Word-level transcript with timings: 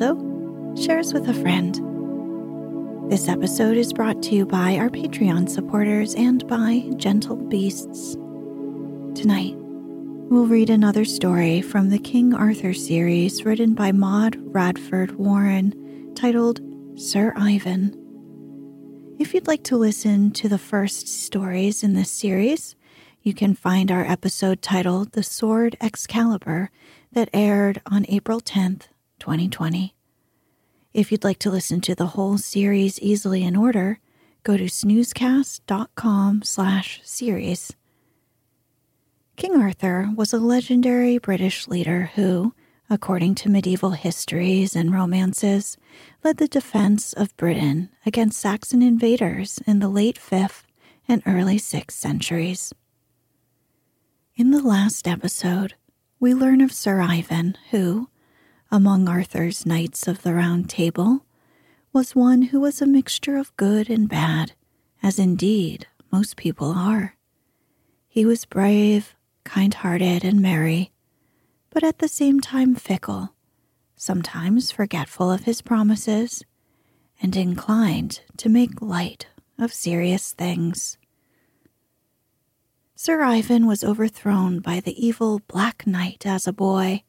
Also, 0.00 0.74
share 0.82 0.98
us 0.98 1.12
with 1.12 1.28
a 1.28 1.34
friend. 1.34 1.74
This 3.10 3.28
episode 3.28 3.76
is 3.76 3.92
brought 3.92 4.22
to 4.22 4.34
you 4.34 4.46
by 4.46 4.78
our 4.78 4.88
Patreon 4.88 5.46
supporters 5.46 6.14
and 6.14 6.46
by 6.46 6.88
Gentle 6.96 7.36
Beasts. 7.36 8.14
Tonight, 9.14 9.56
we'll 9.58 10.46
read 10.46 10.70
another 10.70 11.04
story 11.04 11.60
from 11.60 11.90
the 11.90 11.98
King 11.98 12.32
Arthur 12.32 12.72
series 12.72 13.44
written 13.44 13.74
by 13.74 13.92
Maud 13.92 14.36
Radford 14.38 15.16
Warren 15.16 16.14
titled 16.14 16.60
Sir 16.98 17.34
Ivan. 17.36 17.94
If 19.18 19.34
you'd 19.34 19.48
like 19.48 19.64
to 19.64 19.76
listen 19.76 20.30
to 20.30 20.48
the 20.48 20.56
first 20.56 21.08
stories 21.08 21.82
in 21.82 21.92
this 21.92 22.10
series, 22.10 22.74
you 23.20 23.34
can 23.34 23.52
find 23.52 23.90
our 23.90 24.06
episode 24.06 24.62
titled 24.62 25.12
The 25.12 25.22
Sword 25.22 25.76
Excalibur 25.78 26.70
that 27.12 27.28
aired 27.34 27.82
on 27.84 28.06
April 28.08 28.40
10th, 28.40 28.84
2020. 29.20 29.94
If 30.92 31.12
you'd 31.12 31.22
like 31.22 31.38
to 31.40 31.50
listen 31.50 31.80
to 31.82 31.94
the 31.94 32.08
whole 32.08 32.36
series 32.36 32.98
easily 32.98 33.44
in 33.44 33.54
order, 33.54 34.00
go 34.42 34.56
to 34.56 34.64
snoozecast.com 34.64 36.42
slash 36.42 37.00
series. 37.04 37.72
King 39.36 39.56
Arthur 39.56 40.10
was 40.14 40.32
a 40.32 40.38
legendary 40.38 41.16
British 41.18 41.68
leader 41.68 42.10
who, 42.14 42.52
according 42.90 43.36
to 43.36 43.48
medieval 43.48 43.92
histories 43.92 44.74
and 44.74 44.92
romances, 44.92 45.78
led 46.24 46.38
the 46.38 46.48
defense 46.48 47.12
of 47.12 47.36
Britain 47.36 47.88
against 48.04 48.38
Saxon 48.38 48.82
invaders 48.82 49.60
in 49.66 49.78
the 49.78 49.88
late 49.88 50.18
5th 50.18 50.64
and 51.08 51.22
early 51.24 51.56
6th 51.56 51.92
centuries. 51.92 52.74
In 54.34 54.50
the 54.50 54.62
last 54.62 55.08
episode, 55.08 55.74
we 56.18 56.34
learn 56.34 56.60
of 56.60 56.70
Sir 56.72 57.00
Ivan, 57.00 57.56
who, 57.70 58.09
among 58.70 59.08
Arthur's 59.08 59.66
knights 59.66 60.06
of 60.06 60.22
the 60.22 60.32
Round 60.32 60.70
Table, 60.70 61.24
was 61.92 62.14
one 62.14 62.42
who 62.42 62.60
was 62.60 62.80
a 62.80 62.86
mixture 62.86 63.36
of 63.36 63.56
good 63.56 63.90
and 63.90 64.08
bad, 64.08 64.52
as 65.02 65.18
indeed 65.18 65.88
most 66.12 66.36
people 66.36 66.70
are. 66.70 67.16
He 68.08 68.24
was 68.24 68.44
brave, 68.44 69.14
kind 69.44 69.74
hearted, 69.74 70.24
and 70.24 70.40
merry, 70.40 70.92
but 71.70 71.82
at 71.82 71.98
the 71.98 72.08
same 72.08 72.40
time 72.40 72.74
fickle, 72.74 73.34
sometimes 73.96 74.70
forgetful 74.70 75.30
of 75.30 75.44
his 75.44 75.62
promises, 75.62 76.44
and 77.20 77.36
inclined 77.36 78.20
to 78.36 78.48
make 78.48 78.80
light 78.80 79.26
of 79.58 79.72
serious 79.72 80.32
things. 80.32 80.96
Sir 82.94 83.22
Ivan 83.22 83.66
was 83.66 83.82
overthrown 83.82 84.60
by 84.60 84.78
the 84.78 84.94
evil 85.04 85.40
Black 85.48 85.86
Knight 85.86 86.24
as 86.26 86.46
a 86.46 86.52
boy, 86.52 87.02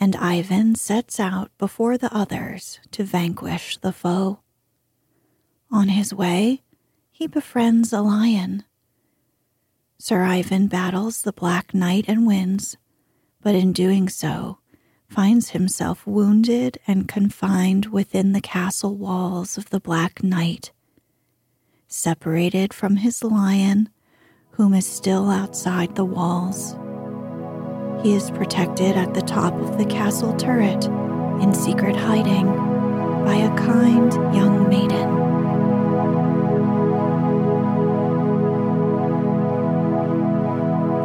and 0.00 0.14
Ivan 0.16 0.74
sets 0.74 1.18
out 1.18 1.50
before 1.58 1.98
the 1.98 2.14
others 2.14 2.80
to 2.92 3.04
vanquish 3.04 3.76
the 3.78 3.92
foe. 3.92 4.40
On 5.70 5.88
his 5.88 6.14
way, 6.14 6.62
he 7.10 7.26
befriends 7.26 7.92
a 7.92 8.00
lion. 8.00 8.64
Sir 9.98 10.22
Ivan 10.22 10.68
battles 10.68 11.22
the 11.22 11.32
Black 11.32 11.74
Knight 11.74 12.04
and 12.06 12.26
wins, 12.26 12.76
but 13.42 13.54
in 13.54 13.72
doing 13.72 14.08
so, 14.08 14.58
finds 15.08 15.50
himself 15.50 16.06
wounded 16.06 16.78
and 16.86 17.08
confined 17.08 17.86
within 17.86 18.32
the 18.32 18.40
castle 18.40 18.94
walls 18.94 19.58
of 19.58 19.70
the 19.70 19.80
Black 19.80 20.22
Knight. 20.22 20.70
Separated 21.88 22.72
from 22.72 22.96
his 22.96 23.24
lion, 23.24 23.88
whom 24.52 24.74
is 24.74 24.86
still 24.86 25.30
outside 25.30 25.96
the 25.96 26.04
walls. 26.04 26.76
He 28.02 28.14
is 28.14 28.30
protected 28.30 28.96
at 28.96 29.14
the 29.14 29.22
top 29.22 29.54
of 29.54 29.76
the 29.76 29.84
castle 29.84 30.32
turret 30.36 30.84
in 31.42 31.52
secret 31.52 31.96
hiding 31.96 32.46
by 33.24 33.34
a 33.34 33.56
kind 33.56 34.12
young 34.34 34.68
maiden. 34.68 35.08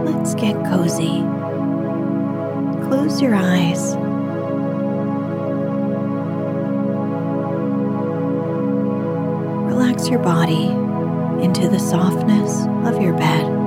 Let's 0.05 0.35
get 0.35 0.53
cozy. 0.65 1.23
Close 2.87 3.19
your 3.21 3.33
eyes. 3.33 3.95
Relax 9.65 10.09
your 10.09 10.19
body 10.19 10.67
into 11.43 11.67
the 11.67 11.79
softness 11.79 12.67
of 12.87 13.01
your 13.01 13.13
bed. 13.13 13.62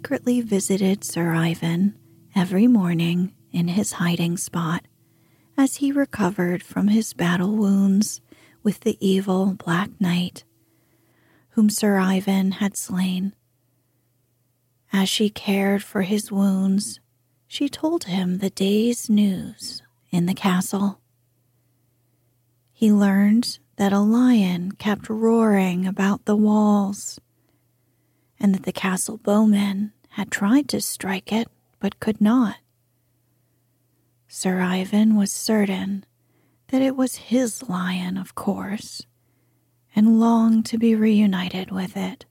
Secretly 0.00 0.40
visited 0.40 1.04
Sir 1.04 1.34
Ivan 1.34 1.94
every 2.34 2.66
morning 2.66 3.34
in 3.52 3.68
his 3.68 3.92
hiding 3.92 4.38
spot 4.38 4.86
as 5.58 5.76
he 5.76 5.92
recovered 5.92 6.62
from 6.62 6.88
his 6.88 7.12
battle 7.12 7.54
wounds 7.54 8.22
with 8.62 8.80
the 8.80 8.96
evil 8.98 9.52
Black 9.52 9.90
Knight, 10.00 10.44
whom 11.50 11.68
Sir 11.68 11.98
Ivan 11.98 12.52
had 12.52 12.78
slain. 12.78 13.34
As 14.90 15.10
she 15.10 15.28
cared 15.28 15.82
for 15.82 16.00
his 16.00 16.32
wounds, 16.32 16.98
she 17.46 17.68
told 17.68 18.04
him 18.04 18.38
the 18.38 18.48
day's 18.48 19.10
news 19.10 19.82
in 20.10 20.24
the 20.24 20.32
castle. 20.32 20.98
He 22.72 22.90
learned 22.90 23.58
that 23.76 23.92
a 23.92 24.00
lion 24.00 24.72
kept 24.72 25.10
roaring 25.10 25.86
about 25.86 26.24
the 26.24 26.36
walls, 26.36 27.20
and 28.40 28.54
that 28.54 28.62
the 28.62 28.72
castle 28.72 29.18
bowmen 29.18 29.92
had 30.10 30.30
tried 30.30 30.68
to 30.68 30.80
strike 30.80 31.32
it 31.32 31.48
but 31.78 32.00
could 32.00 32.20
not. 32.20 32.56
Sir 34.28 34.60
Ivan 34.60 35.16
was 35.16 35.32
certain 35.32 36.04
that 36.68 36.82
it 36.82 36.96
was 36.96 37.16
his 37.16 37.68
lion, 37.68 38.16
of 38.16 38.34
course, 38.34 39.04
and 39.94 40.20
longed 40.20 40.64
to 40.66 40.78
be 40.78 40.94
reunited 40.94 41.70
with 41.70 41.96
it, 41.96 42.26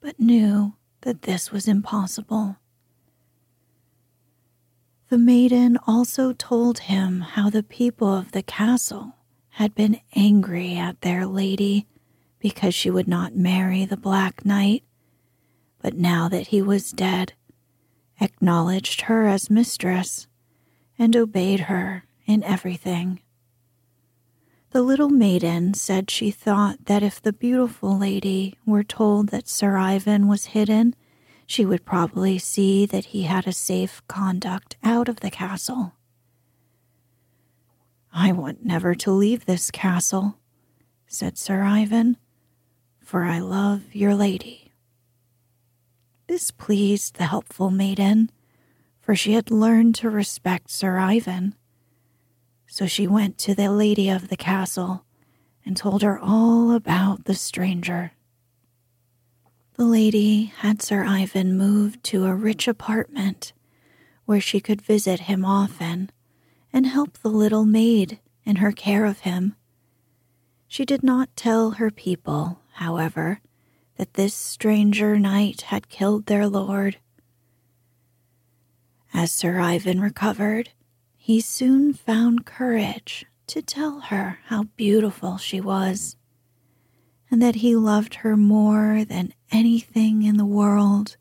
but 0.00 0.20
knew 0.20 0.74
that 1.00 1.22
this 1.22 1.50
was 1.50 1.66
impossible. 1.66 2.56
The 5.08 5.18
maiden 5.18 5.78
also 5.86 6.32
told 6.32 6.80
him 6.80 7.20
how 7.20 7.50
the 7.50 7.62
people 7.62 8.14
of 8.14 8.32
the 8.32 8.42
castle 8.42 9.14
had 9.50 9.74
been 9.74 10.00
angry 10.14 10.76
at 10.76 11.00
their 11.00 11.26
lady 11.26 11.86
because 12.38 12.74
she 12.74 12.90
would 12.90 13.08
not 13.08 13.34
marry 13.34 13.84
the 13.84 13.96
Black 13.96 14.44
Knight, 14.44 14.84
but 15.86 15.96
now 15.96 16.28
that 16.28 16.48
he 16.48 16.60
was 16.60 16.90
dead, 16.90 17.34
acknowledged 18.20 19.02
her 19.02 19.28
as 19.28 19.48
mistress 19.48 20.26
and 20.98 21.14
obeyed 21.14 21.60
her 21.60 22.02
in 22.26 22.42
everything. 22.42 23.20
The 24.72 24.82
little 24.82 25.10
maiden 25.10 25.74
said 25.74 26.10
she 26.10 26.32
thought 26.32 26.86
that 26.86 27.04
if 27.04 27.22
the 27.22 27.32
beautiful 27.32 27.96
lady 27.96 28.58
were 28.66 28.82
told 28.82 29.28
that 29.28 29.46
Sir 29.46 29.76
Ivan 29.76 30.26
was 30.26 30.46
hidden, 30.46 30.96
she 31.46 31.64
would 31.64 31.84
probably 31.84 32.36
see 32.36 32.84
that 32.86 33.04
he 33.04 33.22
had 33.22 33.46
a 33.46 33.52
safe 33.52 34.02
conduct 34.08 34.74
out 34.82 35.08
of 35.08 35.20
the 35.20 35.30
castle. 35.30 35.92
I 38.12 38.32
want 38.32 38.64
never 38.64 38.96
to 38.96 39.12
leave 39.12 39.44
this 39.46 39.70
castle, 39.70 40.36
said 41.06 41.38
Sir 41.38 41.62
Ivan, 41.62 42.16
for 42.98 43.22
I 43.22 43.38
love 43.38 43.94
your 43.94 44.16
lady. 44.16 44.65
This 46.28 46.50
pleased 46.50 47.16
the 47.16 47.26
helpful 47.26 47.70
maiden, 47.70 48.30
for 49.00 49.14
she 49.14 49.34
had 49.34 49.50
learned 49.50 49.94
to 49.96 50.10
respect 50.10 50.70
Sir 50.70 50.98
Ivan. 50.98 51.54
So 52.66 52.86
she 52.86 53.06
went 53.06 53.38
to 53.38 53.54
the 53.54 53.70
lady 53.70 54.10
of 54.10 54.28
the 54.28 54.36
castle 54.36 55.04
and 55.64 55.76
told 55.76 56.02
her 56.02 56.18
all 56.18 56.72
about 56.72 57.24
the 57.24 57.34
stranger. 57.34 58.12
The 59.74 59.84
lady 59.84 60.46
had 60.46 60.82
Sir 60.82 61.04
Ivan 61.04 61.56
moved 61.56 62.02
to 62.04 62.24
a 62.24 62.34
rich 62.34 62.66
apartment 62.66 63.52
where 64.24 64.40
she 64.40 64.58
could 64.58 64.82
visit 64.82 65.20
him 65.20 65.44
often 65.44 66.10
and 66.72 66.86
help 66.86 67.18
the 67.18 67.28
little 67.28 67.64
maid 67.64 68.18
in 68.44 68.56
her 68.56 68.72
care 68.72 69.04
of 69.04 69.20
him. 69.20 69.54
She 70.66 70.84
did 70.84 71.02
not 71.02 71.36
tell 71.36 71.72
her 71.72 71.90
people, 71.90 72.60
however, 72.72 73.40
that 73.96 74.14
this 74.14 74.34
stranger 74.34 75.18
knight 75.18 75.62
had 75.62 75.88
killed 75.88 76.26
their 76.26 76.46
lord. 76.46 76.98
As 79.12 79.32
Sir 79.32 79.58
Ivan 79.58 80.00
recovered, 80.00 80.70
he 81.16 81.40
soon 81.40 81.92
found 81.92 82.46
courage 82.46 83.24
to 83.46 83.62
tell 83.62 84.00
her 84.00 84.38
how 84.46 84.64
beautiful 84.76 85.38
she 85.38 85.60
was, 85.60 86.16
and 87.30 87.40
that 87.40 87.56
he 87.56 87.74
loved 87.74 88.16
her 88.16 88.36
more 88.36 89.04
than 89.04 89.32
anything 89.50 90.22
in 90.22 90.36
the 90.36 90.44
world. 90.44 91.16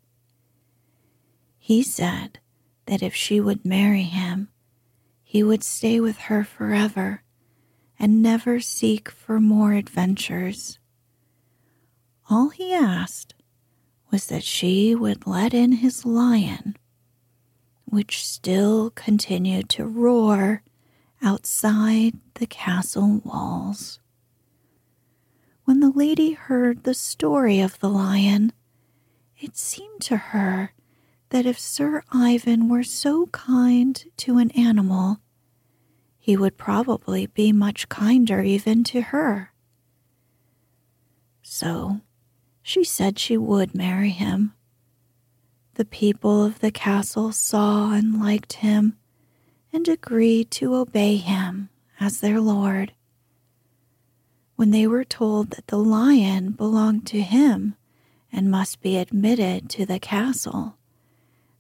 He 1.57 1.81
said 1.81 2.39
that 2.86 3.01
if 3.01 3.16
she 3.16 3.39
would 3.39 3.66
marry 3.66 4.04
him, 4.04 4.50
he 5.24 5.42
would 5.42 5.63
stay 5.63 6.00
with 6.00 6.18
her 6.18 6.44
forever 6.44 7.24
and 7.98 8.22
never 8.22 8.60
seek 8.60 9.10
for 9.10 9.39
more 9.39 9.74
adventures. 9.74 10.80
All 12.30 12.50
he 12.50 12.74
asked 12.74 13.36
was 14.12 14.27
that 14.27 14.44
she 14.44 14.95
would 14.95 15.27
let 15.27 15.54
in 15.54 15.74
his 15.74 16.06
lion, 16.06 16.75
which 17.86 18.25
still 18.25 18.89
continued 18.92 19.69
to 19.69 19.86
roar 19.86 20.63
outside 21.22 22.13
the 22.36 22.48
castle 22.48 23.22
walls. 23.24 24.00
When 25.66 25.80
the 25.80 25.92
lady 25.92 26.31
heard 26.33 26.83
the 26.83 26.94
story 26.94 27.60
of 27.60 27.80
the 27.80 27.89
lion, 27.89 28.54
it 29.39 29.57
seemed 29.57 30.01
to 30.01 30.18
her 30.18 30.74
that 31.30 31.45
if 31.45 31.60
Sir 31.60 32.04
Ivan 32.12 32.69
were 32.69 32.83
so 32.83 33.27
kind 33.27 34.04
to 34.18 34.38
an 34.38 34.51
animal, 34.51 35.19
he 36.18 36.36
would 36.36 36.57
probably 36.57 37.27
be 37.27 37.51
much 37.51 37.89
kinder 37.89 38.42
even 38.42 38.83
to 38.86 39.01
her. 39.01 39.51
So 41.44 42.01
she 42.67 42.83
said 42.83 43.19
she 43.19 43.38
would 43.38 43.75
marry 43.75 44.09
him. 44.09 44.51
The 45.75 45.85
people 45.85 46.44
of 46.44 46.62
the 46.62 46.71
castle 46.71 47.31
saw 47.31 47.94
and 47.94 48.19
liked 48.19 48.53
him 48.53 48.97
and 49.71 49.88
agreed 49.88 50.50
to 50.50 50.73
obey 50.73 51.17
him 51.17 51.69
as 52.00 52.21
their 52.21 52.41
lord. 52.41 52.94
When 54.56 54.71
they 54.71 54.88
were 54.88 55.03
told 55.03 55.51
that 55.51 55.67
the 55.67 55.77
lion 55.77 56.53
belonged 56.53 57.06
to 57.07 57.21
him 57.21 57.75
and 58.31 58.50
must 58.50 58.81
be 58.81 58.97
admitted 58.97 59.69
to 59.69 59.85
the 59.85 60.00
castle, 60.00 60.75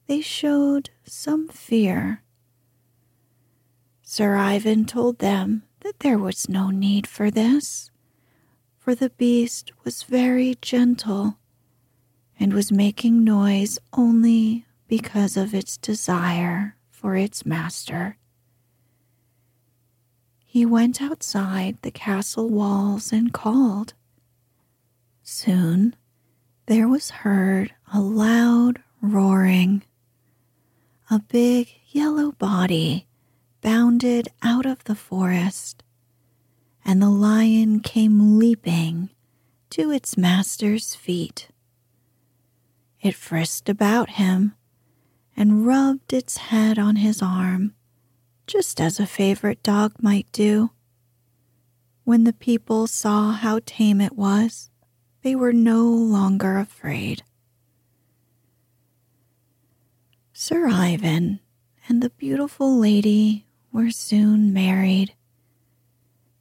they 0.07 0.21
showed 0.21 0.89
some 1.03 1.47
fear 1.47 2.23
Sir 4.01 4.37
Ivan 4.37 4.85
told 4.85 5.19
them 5.19 5.61
that 5.81 5.99
there 5.99 6.17
was 6.17 6.49
no 6.49 6.71
need 6.71 7.05
for 7.05 7.29
this, 7.29 7.91
for 8.85 8.93
the 8.93 9.09
beast 9.09 9.71
was 9.83 10.03
very 10.03 10.55
gentle 10.61 11.39
and 12.39 12.53
was 12.53 12.71
making 12.71 13.23
noise 13.23 13.79
only 13.93 14.63
because 14.87 15.35
of 15.35 15.55
its 15.55 15.75
desire 15.77 16.75
for 16.91 17.15
its 17.15 17.47
master. 17.47 18.15
He 20.45 20.67
went 20.67 21.01
outside 21.01 21.79
the 21.81 21.89
castle 21.89 22.47
walls 22.47 23.11
and 23.11 23.33
called. 23.33 23.95
Soon 25.23 25.95
there 26.67 26.87
was 26.87 27.09
heard 27.09 27.73
a 27.91 27.99
loud 27.99 28.83
roaring. 29.01 29.81
A 31.09 31.17
big 31.17 31.69
yellow 31.87 32.33
body 32.33 33.07
bounded 33.61 34.27
out 34.43 34.67
of 34.67 34.83
the 34.83 34.93
forest, 34.93 35.81
and 36.85 37.01
the 37.01 37.09
lion 37.09 37.79
came 37.79 38.37
leaping 38.37 39.09
to 39.71 39.91
its 39.91 40.17
master's 40.17 40.93
feet. 40.93 41.49
It 43.01 43.15
frisked 43.15 43.67
about 43.67 44.11
him 44.11 44.53
and 45.35 45.65
rubbed 45.65 46.13
its 46.13 46.37
head 46.37 46.77
on 46.77 46.97
his 46.97 47.21
arm, 47.21 47.73
just 48.47 48.79
as 48.79 48.99
a 48.99 49.07
favorite 49.07 49.61
dog 49.63 49.93
might 49.99 50.31
do. 50.31 50.71
When 52.03 52.23
the 52.23 52.33
people 52.33 52.85
saw 52.85 53.31
how 53.31 53.59
tame 53.65 53.99
it 53.99 54.15
was, 54.15 54.69
they 55.23 55.35
were 55.35 55.53
no 55.53 55.83
longer 55.83 56.57
afraid. 56.57 57.23
Sir 60.33 60.67
Ivan 60.67 61.39
and 61.89 62.03
the 62.03 62.11
beautiful 62.11 62.77
lady 62.77 63.47
were 63.71 63.89
soon 63.89 64.53
married, 64.53 65.15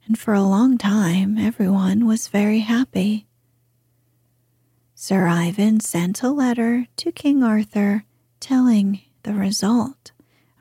and 0.05 0.17
for 0.17 0.33
a 0.33 0.43
long 0.43 0.77
time 0.77 1.37
everyone 1.37 2.05
was 2.05 2.27
very 2.27 2.59
happy. 2.59 3.27
Sir 4.93 5.27
Ivan 5.27 5.79
sent 5.79 6.23
a 6.23 6.29
letter 6.29 6.87
to 6.97 7.11
King 7.11 7.43
Arthur 7.43 8.05
telling 8.39 9.01
the 9.23 9.33
result 9.33 10.11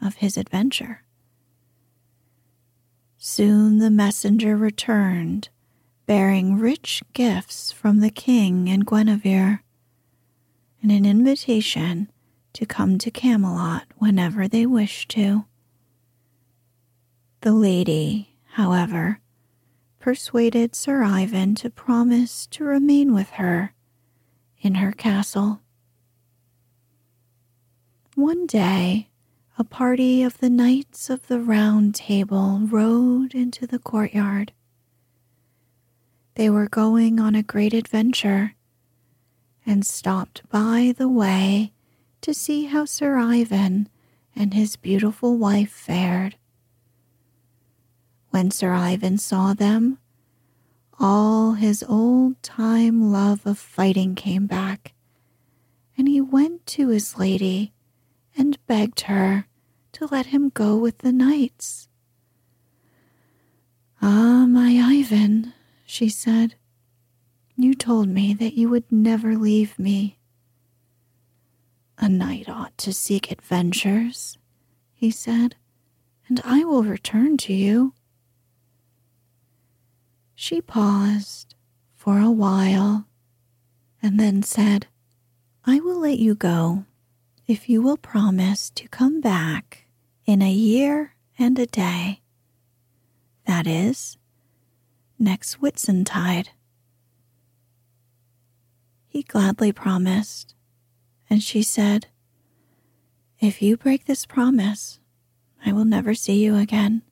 of 0.03 0.17
his 0.17 0.37
adventure. 0.37 1.03
Soon 3.17 3.79
the 3.79 3.91
messenger 3.91 4.57
returned, 4.57 5.49
bearing 6.07 6.59
rich 6.59 7.03
gifts 7.13 7.73
from 7.73 8.01
the 8.01 8.11
king 8.11 8.69
and 8.69 8.87
Guinevere, 8.87 9.63
and 10.83 10.93
an 10.93 11.07
invitation 11.07 12.11
to 12.53 12.67
come 12.67 12.99
to 12.99 13.11
Camelot 13.11 13.85
whenever 13.97 14.47
they 14.47 14.67
wished 14.67 15.11
to. 15.11 15.47
The 17.41 17.53
lady, 17.53 18.37
however, 18.53 19.21
persuaded 20.05 20.75
Sir 20.75 21.03
Ivan 21.03 21.55
to 21.55 21.71
promise 21.71 22.47
to 22.49 22.63
remain 22.63 23.15
with 23.15 23.31
her 23.41 23.73
in 24.61 24.75
her 24.75 24.93
castle. 24.93 25.63
One 28.15 28.47
day, 28.47 29.09
a 29.57 29.65
party 29.65 30.23
of 30.23 30.37
the 30.37 30.51
Knights 30.51 31.09
of 31.09 31.27
the 31.29 31.41
Round 31.41 31.95
Table 31.95 32.61
rode 32.65 33.35
into 33.35 33.67
the 33.67 33.79
courtyard. 33.79 34.53
they 36.35 36.51
were 36.51 36.69
going 36.69 37.19
on 37.19 37.35
a 37.35 37.43
great 37.43 37.73
adventure 37.73 38.55
and 39.65 39.87
stopped 39.87 40.43
by 40.51 40.93
the 40.99 41.09
way 41.09 41.73
to 42.21 42.35
see 42.35 42.65
how 42.67 42.85
Sir 42.85 43.17
Ivan 43.17 43.89
and 44.37 44.53
his 44.53 44.77
beautiful 44.77 45.39
wife 45.39 45.71
fared. 45.71 46.37
When 48.35 48.51
Sir 48.51 48.73
Ivan 48.73 49.19
saw 49.19 49.55
them, 49.55 49.99
all 50.99 51.53
his 51.53 51.85
old 51.85 52.43
time 52.43 53.13
love 53.13 53.47
of 53.47 53.61
fighting 53.61 54.17
came 54.17 54.49
back, 54.49 54.93
and 55.97 56.09
he 56.09 56.21
went 56.21 56.67
to 56.67 56.89
his 56.89 57.17
lady 57.17 57.73
and 58.37 58.59
begged 58.67 59.03
her 59.03 59.47
to 59.93 60.07
let 60.07 60.27
him 60.27 60.49
go 60.49 60.77
with 60.77 60.99
the 60.99 61.13
knights. 61.13 61.87
Ah, 64.03 64.47
my 64.49 64.81
Ivan, 64.83 65.53
she 65.87 66.09
said, 66.09 66.57
you 67.55 67.73
told 67.73 68.09
me 68.09 68.35
that 68.35 68.55
you 68.55 68.69
would 68.69 68.91
never 68.91 69.37
leave 69.37 69.79
me. 69.79 70.19
A 71.99 72.09
knight 72.09 72.49
ought 72.49 72.77
to 72.79 72.93
seek 72.93 73.31
adventures, 73.31 74.39
he 74.93 75.13
said, 75.13 75.55
and 76.27 76.41
I 76.45 76.65
will 76.65 76.83
return 76.83 77.37
to 77.37 77.53
you. 77.53 77.95
She 80.35 80.61
paused 80.61 81.55
for 81.95 82.19
a 82.19 82.31
while 82.31 83.07
and 84.03 84.19
then 84.19 84.43
said, 84.43 84.87
I 85.65 85.81
will 85.81 85.99
let 85.99 86.19
you 86.19 86.35
go 86.35 86.85
if 87.47 87.69
you 87.69 87.81
will 87.81 87.97
promise 87.97 88.71
to 88.71 88.89
come 88.89 89.21
back 89.21 89.87
in 90.27 90.43
a 90.43 90.51
year 90.53 91.15
and 91.39 91.59
a 91.59 91.67
day. 91.67 92.21
That 93.47 93.67
is, 93.67 94.19
next 95.19 95.61
Whitsuntide. 95.61 96.49
He 99.07 99.23
gladly 99.23 99.73
promised 99.73 100.55
and 101.31 101.43
she 101.43 101.63
said, 101.63 102.09
If 103.39 103.63
you 103.63 103.77
break 103.77 104.07
this 104.07 104.27
promise, 104.27 104.99
I 105.65 105.73
will 105.73 105.85
never 105.85 106.15
see 106.15 106.43
you 106.43 106.57
again. 106.57 107.03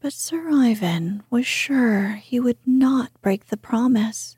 But 0.00 0.12
Sir 0.12 0.50
Ivan 0.50 1.22
was 1.30 1.46
sure 1.46 2.14
he 2.16 2.38
would 2.38 2.58
not 2.66 3.10
break 3.22 3.46
the 3.46 3.56
promise 3.56 4.36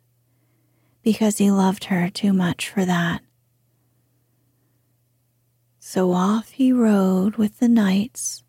because 1.03 1.39
he 1.39 1.51
loved 1.51 1.85
her 1.85 2.09
too 2.11 2.33
much 2.33 2.69
for 2.69 2.85
that. 2.85 3.23
So 5.79 6.13
off 6.13 6.51
he 6.51 6.73
rode 6.73 7.37
with 7.37 7.59
the 7.59 7.69
knights, 7.69 8.45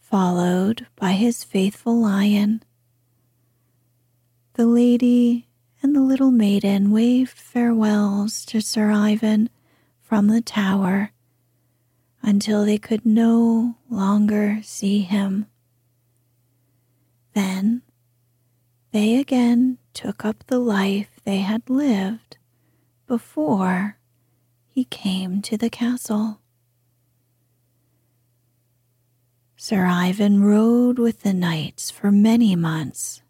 followed 0.00 0.86
by 0.96 1.12
his 1.12 1.44
faithful 1.44 2.00
lion. 2.00 2.62
The 4.54 4.66
lady 4.66 5.48
and 5.82 5.94
the 5.96 6.02
little 6.02 6.30
maiden 6.30 6.92
waved 6.92 7.36
farewells 7.36 8.44
to 8.46 8.60
Sir 8.60 8.90
Ivan 8.90 9.50
from 10.00 10.28
the 10.28 10.40
tower 10.40 11.10
until 12.22 12.64
they 12.64 12.78
could 12.78 13.04
no 13.04 13.76
longer 13.90 14.60
see 14.62 15.00
him. 15.00 15.46
Then 17.34 17.82
they 18.92 19.16
again 19.16 19.78
took 19.94 20.24
up 20.24 20.44
the 20.46 20.58
life 20.58 21.20
they 21.24 21.38
had 21.38 21.68
lived 21.68 22.36
before 23.06 23.98
he 24.68 24.84
came 24.84 25.42
to 25.42 25.56
the 25.56 25.70
castle. 25.70 26.40
Sir 29.56 29.86
Ivan 29.86 30.42
rode 30.42 30.98
with 30.98 31.22
the 31.22 31.32
knights 31.32 31.90
for 31.90 32.10
many 32.10 32.56
months 32.56 33.22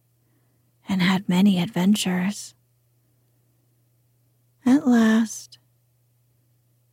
and 0.89 1.03
had 1.03 1.29
many 1.29 1.61
adventures. 1.61 2.55
At 4.65 4.87
last, 4.87 5.59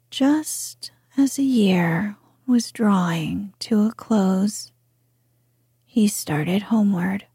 just 0.09 0.91
as 1.17 1.39
a 1.39 1.43
year 1.43 2.17
was 2.47 2.71
drawing 2.71 3.53
to 3.59 3.83
a 3.83 3.91
close, 3.93 4.71
he 5.99 6.07
started 6.07 6.61
homeward. 6.61 7.25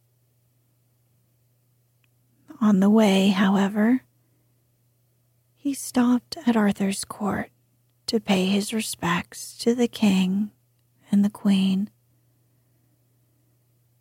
On 2.63 2.81
the 2.81 2.89
way, 2.89 3.29
however, 3.29 4.05
he 5.55 5.75
stopped 5.75 6.39
at 6.47 6.57
Arthur's 6.57 7.05
court 7.05 7.51
to 8.07 8.19
pay 8.19 8.47
his 8.47 8.73
respects 8.73 9.55
to 9.59 9.75
the 9.75 9.87
king 9.87 10.51
and 11.13 11.23
the 11.23 11.29
queen. 11.29 11.91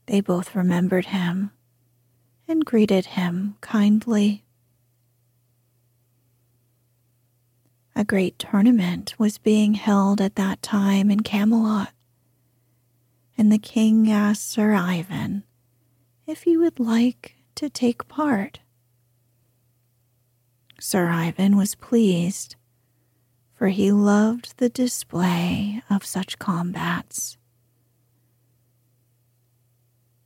They 0.06 0.22
both 0.22 0.56
remembered 0.56 1.08
him 1.08 1.52
and 2.48 2.64
greeted 2.64 3.08
him 3.08 3.58
kindly. 3.60 4.46
A 7.98 8.06
great 8.06 8.40
tournament 8.40 9.16
was 9.18 9.38
being 9.38 9.74
held 9.74 10.22
at 10.22 10.36
that 10.36 10.62
time 10.62 11.12
in 11.12 11.20
Camelot, 11.20 11.93
and 13.44 13.52
the 13.52 13.58
king 13.58 14.10
asked 14.10 14.50
Sir 14.50 14.74
Ivan 14.74 15.44
if 16.26 16.44
he 16.44 16.56
would 16.56 16.80
like 16.80 17.36
to 17.56 17.70
take 17.70 18.08
part. 18.08 18.62
Sir 20.80 21.10
Ivan 21.10 21.58
was 21.58 21.76
pleased, 21.76 22.56
for 23.54 23.68
he 23.68 23.92
loved 23.92 24.60
the 24.60 24.70
display 24.70 25.84
of 25.90 26.06
such 26.06 26.40
combats. 26.40 27.36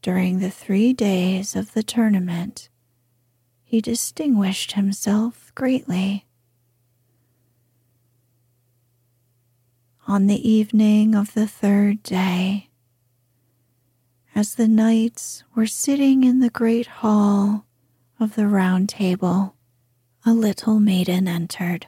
During 0.03 0.37
the 0.37 0.51
three 0.51 0.93
days 0.93 1.55
of 1.55 1.73
the 1.73 1.81
tournament, 1.81 2.69
he 3.63 3.81
distinguished 3.81 4.73
himself 4.73 5.51
greatly. 5.55 6.27
On 10.07 10.27
the 10.27 10.47
evening 10.47 11.15
of 11.15 11.33
the 11.33 11.47
third 11.47 12.03
day, 12.03 12.66
as 14.37 14.53
the 14.53 14.67
knights 14.67 15.43
were 15.55 15.65
sitting 15.65 16.23
in 16.23 16.41
the 16.41 16.49
great 16.51 16.85
hall 16.85 17.65
of 18.19 18.35
the 18.35 18.47
round 18.47 18.87
table, 18.87 19.55
a 20.23 20.31
little 20.31 20.79
maiden 20.79 21.27
entered. 21.27 21.87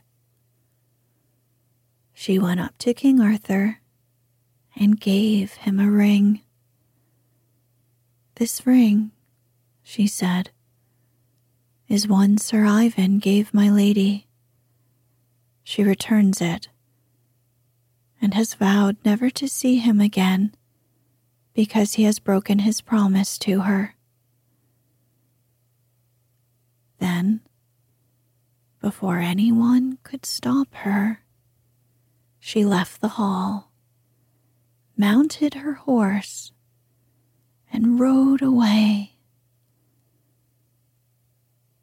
She 2.11 2.39
went 2.39 2.59
up 2.59 2.75
to 2.79 2.95
King 2.95 3.21
Arthur 3.21 3.81
and 4.75 4.99
gave 4.99 5.53
him 5.53 5.79
a 5.79 5.91
ring. 5.91 6.41
This 8.33 8.65
ring, 8.65 9.11
she 9.83 10.07
said, 10.07 10.49
is 11.87 12.07
one 12.07 12.39
Sir 12.39 12.65
Ivan 12.65 13.19
gave 13.19 13.53
my 13.53 13.69
lady. 13.69 14.25
She 15.63 15.83
returns 15.83 16.41
it 16.41 16.67
and 18.19 18.33
has 18.33 18.55
vowed 18.55 18.97
never 19.05 19.29
to 19.29 19.47
see 19.47 19.77
him 19.77 20.01
again 20.01 20.55
because 21.53 21.93
he 21.93 22.03
has 22.03 22.19
broken 22.19 22.59
his 22.59 22.81
promise 22.81 23.37
to 23.39 23.61
her. 23.61 23.95
Then, 26.99 27.41
before 28.81 29.19
anyone 29.19 29.97
could 30.03 30.25
stop 30.25 30.73
her, 30.75 31.21
she 32.39 32.63
left 32.63 33.01
the 33.01 33.09
hall, 33.09 33.71
mounted 34.97 35.55
her 35.55 35.73
horse, 35.73 36.51
and 37.71 37.99
rode 37.99 38.41
away. 38.41 39.17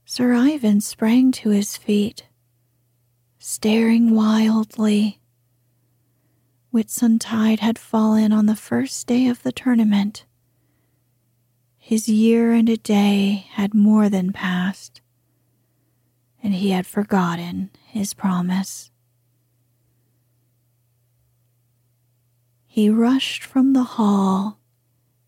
Sir 0.05 0.33
Ivan 0.35 0.81
sprang 0.81 1.33
to 1.33 1.51
his 1.51 1.77
feet, 1.77 2.27
staring 3.39 4.15
wildly. 4.15 5.21
Whitsuntide 6.73 7.61
had 7.61 7.79
fallen 7.79 8.33
on 8.33 8.47
the 8.47 8.57
first 8.57 9.07
day 9.07 9.29
of 9.29 9.43
the 9.43 9.53
tournament. 9.53 10.25
His 11.79 12.09
year 12.09 12.53
and 12.53 12.69
a 12.69 12.77
day 12.77 13.47
had 13.53 13.73
more 13.73 14.09
than 14.09 14.33
passed, 14.33 15.01
and 16.43 16.55
he 16.55 16.71
had 16.71 16.87
forgotten 16.87 17.71
his 17.87 18.13
promise. 18.13 18.91
He 22.67 22.91
rushed 22.91 23.43
from 23.43 23.73
the 23.73 23.85
hall 23.85 24.59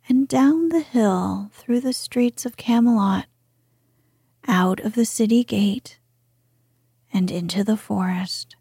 and 0.08 0.28
down 0.28 0.68
the 0.68 0.80
hill 0.80 1.50
through 1.54 1.80
the 1.80 1.94
streets 1.94 2.44
of 2.44 2.56
Camelot, 2.56 3.26
out 4.46 4.80
of 4.80 4.94
the 4.94 5.06
city 5.06 5.44
gate, 5.44 5.98
and 7.12 7.30
into 7.30 7.64
the 7.64 7.76
forest. 7.76 8.56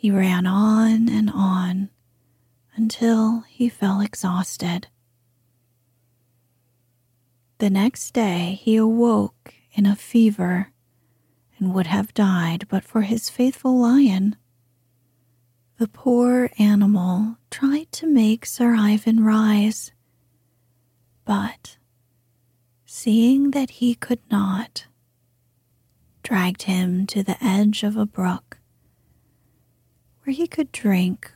He 0.00 0.10
ran 0.10 0.46
on 0.46 1.10
and 1.10 1.28
on 1.28 1.90
until 2.74 3.40
he 3.40 3.68
fell 3.68 4.00
exhausted. 4.00 4.88
The 7.58 7.68
next 7.68 8.14
day 8.14 8.58
he 8.62 8.76
awoke 8.76 9.52
in 9.74 9.84
a 9.84 9.94
fever 9.94 10.72
and 11.58 11.74
would 11.74 11.86
have 11.86 12.14
died 12.14 12.66
but 12.70 12.82
for 12.82 13.02
his 13.02 13.28
faithful 13.28 13.78
lion. 13.78 14.36
The 15.76 15.88
poor 15.88 16.48
animal 16.58 17.36
tried 17.50 17.92
to 17.92 18.06
make 18.06 18.46
Sir 18.46 18.74
Ivan 18.74 19.22
rise, 19.22 19.92
but 21.26 21.76
seeing 22.86 23.50
that 23.50 23.68
he 23.68 23.94
could 23.94 24.22
not, 24.30 24.86
dragged 26.22 26.62
him 26.62 27.06
to 27.08 27.22
the 27.22 27.36
edge 27.44 27.82
of 27.82 27.98
a 27.98 28.06
brook 28.06 28.59
he 30.30 30.46
could 30.46 30.72
drink 30.72 31.30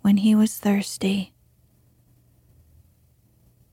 when 0.00 0.18
he 0.18 0.34
was 0.34 0.58
thirsty. 0.58 1.32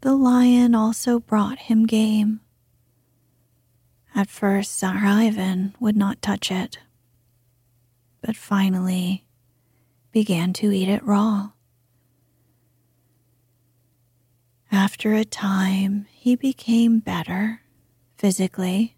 The 0.02 0.16
lion 0.16 0.76
also 0.76 1.20
brought 1.20 1.60
him 1.60 1.86
game. 1.86 2.40
At 4.16 4.30
first, 4.30 4.76
Sir 4.76 4.94
Ivan 5.04 5.76
would 5.80 5.96
not 5.96 6.22
touch 6.22 6.52
it, 6.52 6.80
but 8.22 8.36
finally 8.36 9.26
began 10.12 10.54
to 10.54 10.72
eat 10.72 10.90
it 10.90 11.04
raw. 11.04 11.52
After 14.72 15.14
a 15.14 15.26
time, 15.26 16.06
he 16.12 16.36
became 16.36 17.00
better 17.00 17.62
physically, 18.18 18.98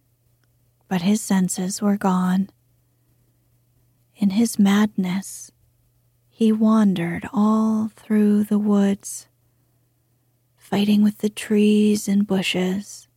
but 0.87 1.01
his 1.01 1.21
senses 1.21 1.81
were 1.81 1.97
gone. 1.97 2.49
In 4.21 4.29
his 4.29 4.59
madness, 4.59 5.51
he 6.29 6.51
wandered 6.51 7.27
all 7.33 7.89
through 7.95 8.43
the 8.43 8.59
woods, 8.59 9.27
fighting 10.55 11.01
with 11.01 11.17
the 11.17 11.29
trees 11.29 12.07
and 12.07 12.27
bushes. 12.27 13.07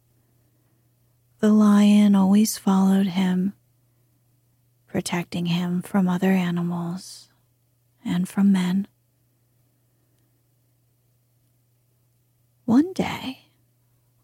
The 1.40 1.52
lion 1.52 2.14
always 2.14 2.56
followed 2.56 3.08
him, 3.08 3.52
protecting 4.86 5.44
him 5.44 5.82
from 5.82 6.08
other 6.08 6.30
animals 6.32 7.28
and 8.02 8.26
from 8.26 8.50
men. 8.50 8.88
One 12.64 12.94
day, 12.94 13.50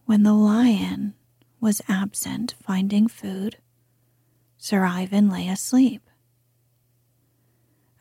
when 0.06 0.22
the 0.22 0.32
lion 0.32 1.12
was 1.60 1.82
absent 1.88 2.54
finding 2.62 3.06
food, 3.06 3.58
Sir 4.56 4.86
Ivan 4.86 5.28
lay 5.28 5.46
asleep. 5.46 6.09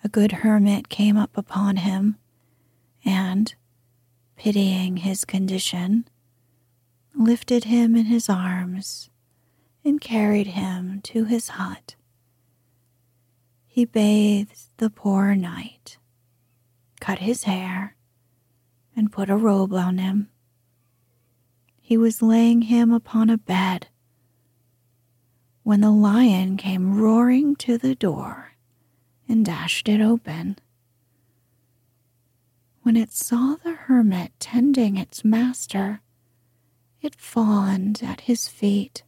A 0.10 0.12
good 0.12 0.32
hermit 0.32 0.90
came 0.90 1.18
up 1.18 1.38
upon 1.38 1.78
him 1.78 2.18
and, 3.06 3.54
pitying 4.38 4.98
his 4.98 5.24
condition, 5.24 6.08
lifted 7.14 7.66
him 7.66 7.96
in 7.96 8.06
his 8.06 8.28
arms 8.28 9.12
and 9.86 10.02
carried 10.02 10.48
him 10.48 11.00
to 11.04 11.26
his 11.26 11.50
hut. 11.50 11.96
He 13.68 13.86
bathed 13.86 14.70
the 14.78 14.90
poor 14.90 15.36
knight, 15.36 16.00
cut 17.00 17.20
his 17.20 17.44
hair, 17.44 17.96
and 18.96 19.12
put 19.12 19.30
a 19.30 19.38
robe 19.38 19.74
on 19.76 20.00
him. 20.00 20.30
He 21.80 21.98
was 21.98 22.24
laying 22.24 22.64
him 22.64 22.92
upon 22.92 23.30
a 23.30 23.38
bed 23.38 23.90
when 25.62 25.82
the 25.82 25.92
lion 25.92 26.58
came 26.58 27.00
roaring 27.00 27.56
to 27.58 27.78
the 27.78 27.94
door 27.94 28.50
and 29.30 29.46
dashed 29.46 29.88
it 29.88 30.02
open. 30.02 30.58
When 32.82 32.98
it 32.98 33.14
saw 33.14 33.56
the 33.64 33.74
hermit 33.74 34.34
tending 34.40 34.98
its 34.98 35.24
master, 35.24 36.02
it 37.02 37.16
fawned 37.16 38.02
at 38.04 38.22
his 38.22 38.50
feet. 38.50 39.04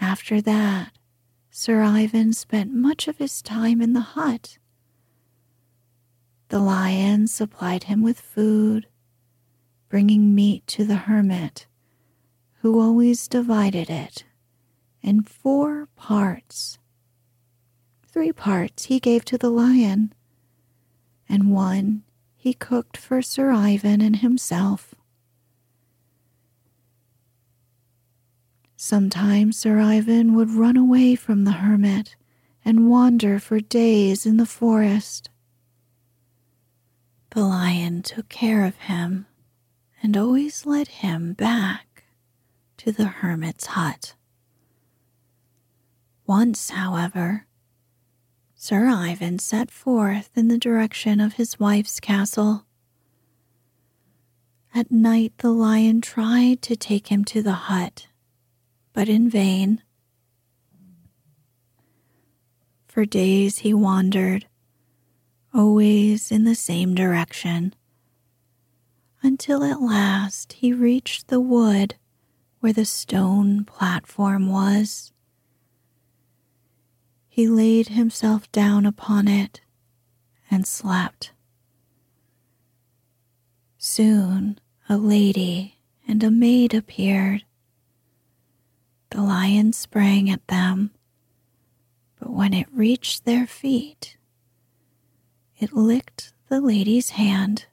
After 0.00 0.40
that, 0.40 0.98
Sir 1.50 1.82
Ivan 1.82 2.32
spent 2.32 2.72
much 2.72 3.06
of 3.06 3.18
his 3.18 3.40
time 3.40 3.80
in 3.80 3.92
the 3.92 4.00
hut 4.00 4.58
the 6.48 6.58
lion 6.60 7.26
supplied 7.26 7.84
him 7.84 8.02
with 8.02 8.20
food, 8.20 8.86
bringing 9.88 10.34
meat 10.34 10.64
to 10.68 10.84
the 10.84 10.96
hermit, 10.96 11.66
who 12.60 12.80
always 12.80 13.26
divided 13.26 13.90
it 13.90 14.24
in 15.02 15.22
four 15.22 15.88
parts. 15.96 16.78
Three 18.16 18.32
parts 18.32 18.86
he 18.86 18.98
gave 18.98 19.26
to 19.26 19.36
the 19.36 19.50
lion, 19.50 20.14
and 21.28 21.50
one 21.52 22.02
he 22.34 22.54
cooked 22.54 22.96
for 22.96 23.20
Sir 23.20 23.50
Ivan 23.52 24.00
and 24.00 24.16
himself. 24.16 24.94
Sometimes 28.74 29.58
Sir 29.58 29.80
Ivan 29.80 30.32
would 30.32 30.50
run 30.50 30.78
away 30.78 31.14
from 31.14 31.44
the 31.44 31.60
hermit 31.60 32.16
and 32.64 32.88
wander 32.88 33.38
for 33.38 33.60
days 33.60 34.24
in 34.24 34.38
the 34.38 34.46
forest. 34.46 35.28
The 37.32 37.44
lion 37.44 38.00
took 38.00 38.30
care 38.30 38.64
of 38.64 38.76
him 38.76 39.26
and 40.02 40.16
always 40.16 40.64
led 40.64 40.88
him 40.88 41.34
back 41.34 42.04
to 42.78 42.92
the 42.92 43.08
hermit's 43.08 43.66
hut. 43.66 44.14
Once, 46.26 46.70
however, 46.70 47.46
Sir 48.58 48.86
Ivan 48.86 49.38
set 49.38 49.70
forth 49.70 50.30
in 50.34 50.48
the 50.48 50.56
direction 50.56 51.20
of 51.20 51.34
his 51.34 51.60
wife's 51.60 52.00
castle. 52.00 52.64
At 54.74 54.90
night, 54.90 55.34
the 55.38 55.52
lion 55.52 56.00
tried 56.00 56.62
to 56.62 56.74
take 56.74 57.08
him 57.08 57.22
to 57.26 57.42
the 57.42 57.52
hut, 57.52 58.06
but 58.94 59.10
in 59.10 59.28
vain. 59.28 59.82
For 62.88 63.04
days 63.04 63.58
he 63.58 63.74
wandered, 63.74 64.46
always 65.52 66.32
in 66.32 66.44
the 66.44 66.54
same 66.54 66.94
direction, 66.94 67.74
until 69.22 69.64
at 69.64 69.82
last 69.82 70.54
he 70.54 70.72
reached 70.72 71.28
the 71.28 71.40
wood 71.40 71.96
where 72.60 72.72
the 72.72 72.86
stone 72.86 73.64
platform 73.64 74.48
was. 74.48 75.12
He 77.36 77.46
laid 77.46 77.88
himself 77.88 78.50
down 78.50 78.86
upon 78.86 79.28
it 79.28 79.60
and 80.50 80.66
slept. 80.66 81.32
Soon 83.76 84.58
a 84.88 84.96
lady 84.96 85.76
and 86.08 86.24
a 86.24 86.30
maid 86.30 86.72
appeared. 86.72 87.44
The 89.10 89.20
lion 89.20 89.74
sprang 89.74 90.30
at 90.30 90.48
them, 90.48 90.92
but 92.18 92.30
when 92.30 92.54
it 92.54 92.72
reached 92.72 93.26
their 93.26 93.46
feet, 93.46 94.16
it 95.58 95.74
licked 95.74 96.32
the 96.48 96.62
lady's 96.62 97.10
hand, 97.10 97.66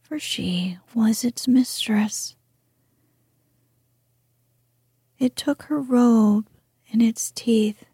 for 0.00 0.18
she 0.18 0.78
was 0.94 1.24
its 1.24 1.46
mistress. 1.46 2.36
It 5.18 5.36
took 5.36 5.64
her 5.64 5.78
robe 5.78 6.48
in 6.86 7.02
its 7.02 7.30
teeth 7.30 7.84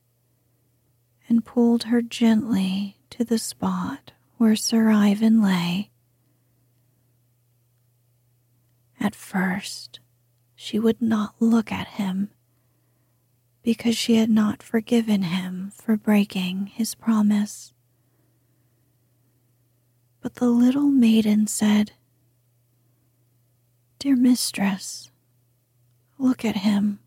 and 1.33 1.47
pulled 1.47 1.85
her 1.85 2.03
gently 2.03 2.99
to 3.09 3.25
the 3.25 3.38
spot 3.38 4.12
where 4.37 4.55
Sir 4.55 4.90
Ivan 4.90 5.40
lay. 5.40 5.88
At 9.01 9.14
first, 9.14 9.99
she 10.55 10.79
would 10.79 11.01
not 11.01 11.35
look 11.40 11.73
at 11.73 11.87
him 11.87 12.29
because 13.62 13.97
she 13.97 14.16
had 14.16 14.29
not 14.29 14.62
forgiven 14.62 15.23
him 15.23 15.73
for 15.75 15.97
breaking 15.97 16.66
his 16.66 16.95
promise. 16.95 17.73
But 20.21 20.35
the 20.35 20.51
little 20.51 20.90
maiden 20.90 21.47
said, 21.47 21.92
Dear 23.99 24.16
mistress, 24.16 25.11
look 26.18 26.45
at 26.45 26.57
him. 26.57 26.99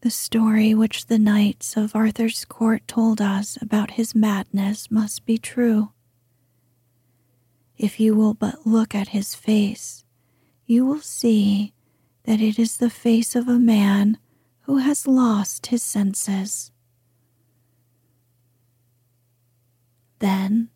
The 0.00 0.10
story 0.10 0.74
which 0.74 1.06
the 1.06 1.18
knights 1.18 1.76
of 1.76 1.96
Arthur's 1.96 2.44
court 2.44 2.86
told 2.86 3.20
us 3.20 3.58
about 3.60 3.92
his 3.92 4.14
madness 4.14 4.92
must 4.92 5.26
be 5.26 5.38
true. 5.38 5.90
If 7.76 7.98
you 7.98 8.14
will 8.14 8.34
but 8.34 8.64
look 8.64 8.94
at 8.94 9.08
his 9.08 9.34
face, 9.34 10.04
you 10.66 10.86
will 10.86 11.00
see 11.00 11.72
that 12.24 12.40
it 12.40 12.60
is 12.60 12.76
the 12.76 12.90
face 12.90 13.34
of 13.34 13.48
a 13.48 13.58
man 13.58 14.18
who 14.62 14.76
has 14.76 15.08
lost 15.08 15.66
his 15.66 15.82
senses. 15.82 16.70
Then 20.20 20.68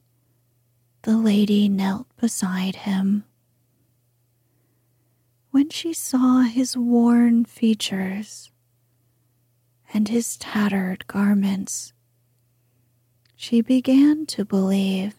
the 1.02 1.16
lady 1.16 1.68
knelt 1.68 2.08
beside 2.16 2.74
him. 2.74 3.24
When 5.52 5.68
she 5.70 5.92
saw 5.92 6.40
his 6.40 6.76
worn 6.76 7.44
features 7.44 8.51
and 9.92 10.08
his 10.08 10.36
tattered 10.36 11.06
garments, 11.06 11.92
she 13.36 13.60
began 13.60 14.24
to 14.26 14.44
believe 14.44 15.14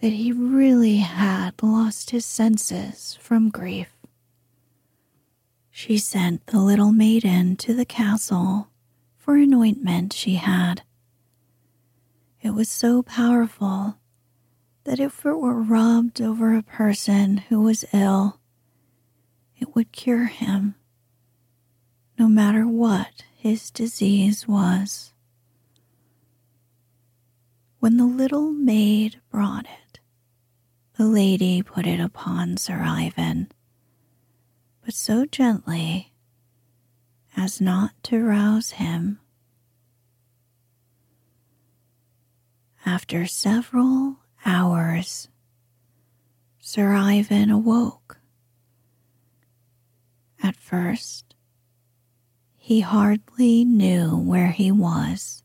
that 0.00 0.12
he 0.12 0.32
really 0.32 0.98
had 0.98 1.62
lost 1.62 2.10
his 2.10 2.24
senses 2.24 3.18
from 3.20 3.50
grief. 3.50 3.90
She 5.70 5.98
sent 5.98 6.46
the 6.46 6.60
little 6.60 6.92
maiden 6.92 7.56
to 7.56 7.74
the 7.74 7.84
castle 7.84 8.68
for 9.16 9.36
an 9.36 9.52
ointment 9.52 10.12
she 10.12 10.36
had. 10.36 10.82
It 12.40 12.50
was 12.50 12.68
so 12.68 13.02
powerful 13.02 13.98
that 14.84 15.00
if 15.00 15.26
it 15.26 15.34
were 15.34 15.60
rubbed 15.60 16.22
over 16.22 16.56
a 16.56 16.62
person 16.62 17.38
who 17.38 17.60
was 17.60 17.84
ill, 17.92 18.38
it 19.58 19.74
would 19.74 19.90
cure 19.92 20.26
him, 20.26 20.76
no 22.18 22.28
matter 22.28 22.66
what 22.66 23.24
his 23.46 23.70
disease 23.70 24.48
was. 24.48 25.12
When 27.78 27.96
the 27.96 28.04
little 28.04 28.50
maid 28.50 29.20
brought 29.30 29.66
it, 29.66 30.00
the 30.98 31.04
lady 31.06 31.62
put 31.62 31.86
it 31.86 32.00
upon 32.00 32.56
Sir 32.56 32.82
Ivan, 32.84 33.52
but 34.84 34.94
so 34.94 35.26
gently 35.26 36.12
as 37.36 37.60
not 37.60 37.92
to 38.04 38.20
rouse 38.20 38.70
him. 38.72 39.20
After 42.84 43.26
several 43.26 44.16
hours, 44.44 45.28
Sir 46.58 46.94
Ivan 46.94 47.50
awoke. 47.50 48.18
At 50.42 50.56
first, 50.56 51.25
he 52.66 52.80
hardly 52.80 53.64
knew 53.64 54.16
where 54.16 54.50
he 54.50 54.72
was, 54.72 55.44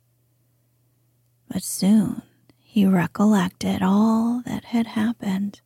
but 1.47 1.61
soon 1.61 2.23
he 2.57 2.83
recollected 2.83 3.83
all 3.83 4.41
that 4.43 4.63
had 4.63 4.87
happened, 4.87 5.61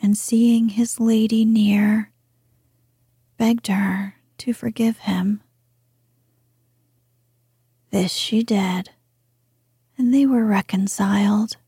and 0.00 0.16
seeing 0.16 0.70
his 0.70 0.98
lady 0.98 1.44
near, 1.44 2.10
begged 3.36 3.66
her 3.66 4.14
to 4.38 4.54
forgive 4.54 4.96
him. 4.96 5.42
This 7.90 8.12
she 8.12 8.42
did, 8.42 8.92
and 9.98 10.14
they 10.14 10.24
were 10.24 10.46
reconciled. 10.46 11.58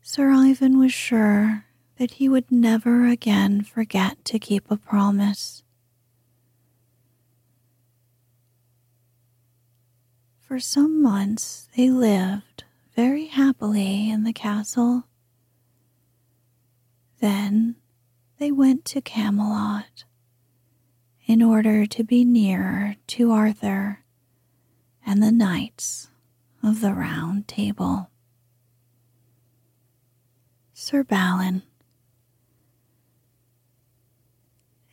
Sir 0.00 0.30
Ivan 0.30 0.78
was 0.78 0.94
sure 0.94 1.66
that 1.98 2.12
he 2.12 2.26
would 2.26 2.50
never 2.50 3.04
again 3.06 3.60
forget 3.60 4.24
to 4.24 4.38
keep 4.38 4.70
a 4.70 4.78
promise. 4.78 5.62
For 10.50 10.58
some 10.58 11.00
months 11.00 11.68
they 11.76 11.90
lived 11.90 12.64
very 12.96 13.26
happily 13.26 14.10
in 14.10 14.24
the 14.24 14.32
castle. 14.32 15.04
Then 17.20 17.76
they 18.40 18.50
went 18.50 18.84
to 18.86 19.00
Camelot 19.00 20.02
in 21.24 21.40
order 21.40 21.86
to 21.86 22.02
be 22.02 22.24
nearer 22.24 22.96
to 23.06 23.30
Arthur 23.30 24.00
and 25.06 25.22
the 25.22 25.30
knights 25.30 26.08
of 26.64 26.80
the 26.80 26.94
Round 26.94 27.46
Table. 27.46 28.10
Sir 30.74 31.04
Balin. 31.04 31.62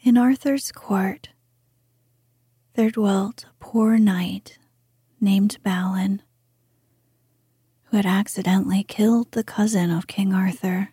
In 0.04 0.20
Arthur's 0.20 0.72
court 0.72 1.30
there 2.76 2.92
dwelt 2.92 3.46
a 3.46 3.54
poor 3.60 3.98
knight 3.98 4.60
named 5.20 5.58
Balin, 5.64 6.22
who 7.86 7.98
had 7.98 8.06
accidentally 8.06 8.84
killed 8.84 9.32
the 9.32 9.44
cousin 9.44 9.90
of 9.90 10.08
King 10.08 10.34
Arthur 10.34 10.90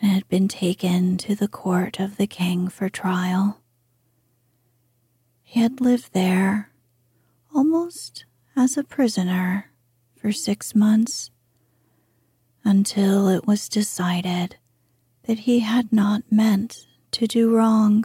and 0.00 0.12
had 0.12 0.28
been 0.28 0.48
taken 0.48 1.16
to 1.18 1.34
the 1.34 1.48
court 1.48 1.98
of 1.98 2.16
the 2.16 2.26
king 2.26 2.68
for 2.68 2.88
trial. 2.88 3.60
He 5.42 5.60
had 5.60 5.80
lived 5.80 6.12
there 6.12 6.70
almost 7.54 8.24
as 8.56 8.76
a 8.76 8.84
prisoner 8.84 9.70
for 10.16 10.32
six 10.32 10.74
months 10.74 11.30
until 12.64 13.28
it 13.28 13.46
was 13.46 13.68
decided 13.68 14.56
that 15.24 15.40
he 15.40 15.60
had 15.60 15.92
not 15.92 16.22
meant 16.30 16.86
to 17.12 17.26
do 17.26 17.54
wrong. 17.54 18.04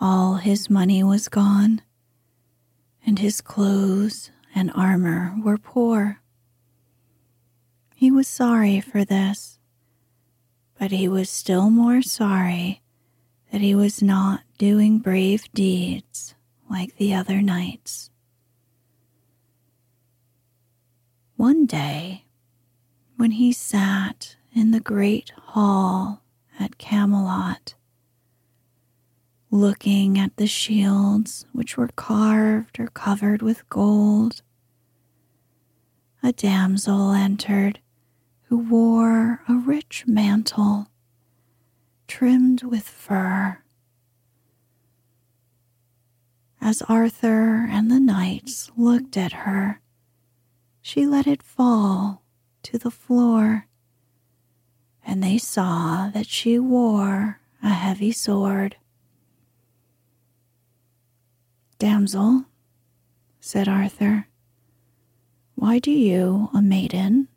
All 0.00 0.36
his 0.36 0.70
money 0.70 1.02
was 1.02 1.28
gone, 1.28 1.82
and 3.06 3.18
his 3.18 3.40
clothes 3.40 4.30
and 4.54 4.70
armor 4.74 5.34
were 5.42 5.58
poor. 5.58 6.20
He 7.94 8.10
was 8.10 8.28
sorry 8.28 8.80
for 8.80 9.04
this, 9.04 9.58
but 10.78 10.90
he 10.90 11.08
was 11.08 11.28
still 11.28 11.70
more 11.70 12.02
sorry 12.02 12.82
that 13.52 13.60
he 13.60 13.74
was 13.74 14.02
not 14.02 14.40
doing 14.58 14.98
brave 14.98 15.44
deeds 15.52 16.34
like 16.70 16.96
the 16.96 17.12
other 17.12 17.42
knights. 17.42 18.10
One 21.36 21.66
day, 21.66 22.24
when 23.16 23.32
he 23.32 23.52
sat 23.52 24.36
in 24.54 24.70
the 24.70 24.80
great 24.80 25.30
hall 25.30 26.22
at 26.58 26.78
Camelot, 26.78 27.74
looking 29.50 30.18
at 30.18 30.36
the 30.36 30.46
shields 30.46 31.46
which 31.52 31.76
were 31.76 31.90
carved 31.96 32.78
or 32.78 32.86
covered 32.88 33.42
with 33.42 33.68
gold, 33.68 34.42
a 36.22 36.32
damsel 36.32 37.12
entered 37.12 37.80
who 38.48 38.58
wore 38.58 39.42
a 39.48 39.54
rich 39.54 40.04
mantle 40.06 40.88
trimmed 42.06 42.62
with 42.62 42.88
fur 42.88 43.60
as 46.60 46.82
Arthur 46.82 47.66
and 47.70 47.90
the 47.90 48.00
knights 48.00 48.70
looked 48.76 49.16
at 49.16 49.32
her, 49.32 49.80
she 50.82 51.06
let 51.06 51.26
it 51.26 51.42
fall 51.42 52.22
to 52.62 52.78
the 52.78 52.90
floor, 52.90 53.66
and 55.04 55.22
they 55.22 55.38
saw 55.38 56.10
that 56.10 56.26
she 56.26 56.58
wore 56.58 57.40
a 57.62 57.70
heavy 57.70 58.12
sword. 58.12 58.76
Damsel, 61.80 62.44
said 63.40 63.66
Arthur, 63.66 64.28
why 65.54 65.78
do 65.78 65.90
you, 65.90 66.50
a 66.52 66.60
maiden, 66.60 67.28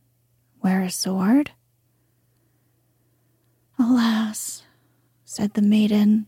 wear 0.61 0.81
a 0.81 0.91
sword? 0.91 1.51
Alas, 3.79 4.63
said 5.23 5.53
the 5.53 5.61
maiden, 5.61 6.27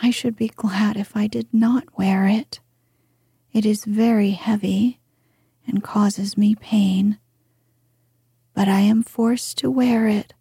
I 0.00 0.12
should 0.12 0.36
be 0.36 0.46
glad 0.46 0.96
if 0.96 1.16
I 1.16 1.26
did 1.26 1.48
not 1.52 1.98
wear 1.98 2.28
it. 2.28 2.60
It 3.52 3.66
is 3.66 3.84
very 3.84 4.30
heavy 4.30 5.00
and 5.66 5.82
causes 5.82 6.38
me 6.38 6.54
pain, 6.54 7.18
but 8.54 8.68
I 8.68 8.78
am 8.78 9.02
forced 9.02 9.58
to 9.58 9.72
wear 9.72 10.06
it 10.06 10.34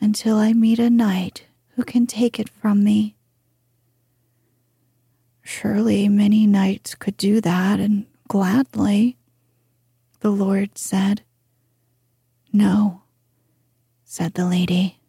until 0.00 0.38
I 0.38 0.54
meet 0.54 0.78
a 0.78 0.88
knight 0.88 1.44
who 1.76 1.84
can 1.84 2.06
take 2.06 2.40
it 2.40 2.48
from 2.48 2.82
me. 2.82 3.14
Surely 5.52 6.08
many 6.08 6.46
knights 6.46 6.94
could 6.94 7.16
do 7.16 7.40
that, 7.40 7.80
and 7.80 8.06
gladly, 8.28 9.16
the 10.20 10.30
Lord 10.30 10.78
said. 10.78 11.22
No, 12.52 13.02
said 14.04 14.34
the 14.34 14.46
lady. 14.46 15.00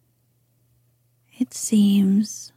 It 1.37 1.53
seems 1.53 2.51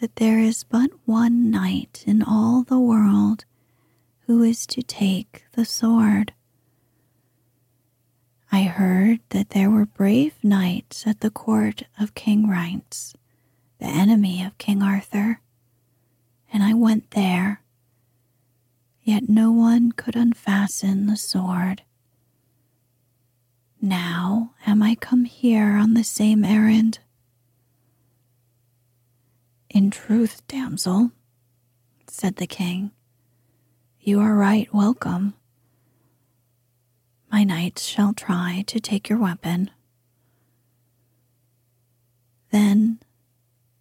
that 0.00 0.16
there 0.16 0.38
is 0.38 0.64
but 0.64 0.90
one 1.06 1.50
knight 1.50 2.04
in 2.06 2.22
all 2.22 2.62
the 2.62 2.78
world 2.78 3.46
who 4.26 4.42
is 4.42 4.66
to 4.66 4.82
take 4.82 5.44
the 5.52 5.64
sword. 5.64 6.34
I 8.52 8.64
heard 8.64 9.20
that 9.30 9.50
there 9.50 9.70
were 9.70 9.86
brave 9.86 10.34
knights 10.44 11.06
at 11.06 11.20
the 11.20 11.30
court 11.30 11.84
of 11.98 12.14
King 12.14 12.48
Rience, 12.48 13.14
the 13.78 13.86
enemy 13.86 14.44
of 14.44 14.58
King 14.58 14.82
Arthur, 14.82 15.40
and 16.54 16.62
I 16.62 16.72
went 16.72 17.10
there. 17.10 17.60
Yet 19.02 19.28
no 19.28 19.52
one 19.52 19.92
could 19.92 20.16
unfasten 20.16 21.06
the 21.06 21.18
sword. 21.18 21.82
Now 23.82 24.54
am 24.66 24.82
I 24.82 24.94
come 24.94 25.24
here 25.24 25.76
on 25.76 25.92
the 25.92 26.04
same 26.04 26.42
errand 26.42 27.00
in 29.74 29.90
truth, 29.90 30.46
damsel, 30.46 31.10
said 32.06 32.36
the 32.36 32.46
king, 32.46 32.92
you 33.98 34.20
are 34.20 34.36
right 34.36 34.72
welcome. 34.72 35.34
My 37.30 37.42
knights 37.42 37.84
shall 37.84 38.14
try 38.14 38.62
to 38.68 38.78
take 38.78 39.08
your 39.08 39.18
weapon. 39.18 39.72
Then, 42.52 43.00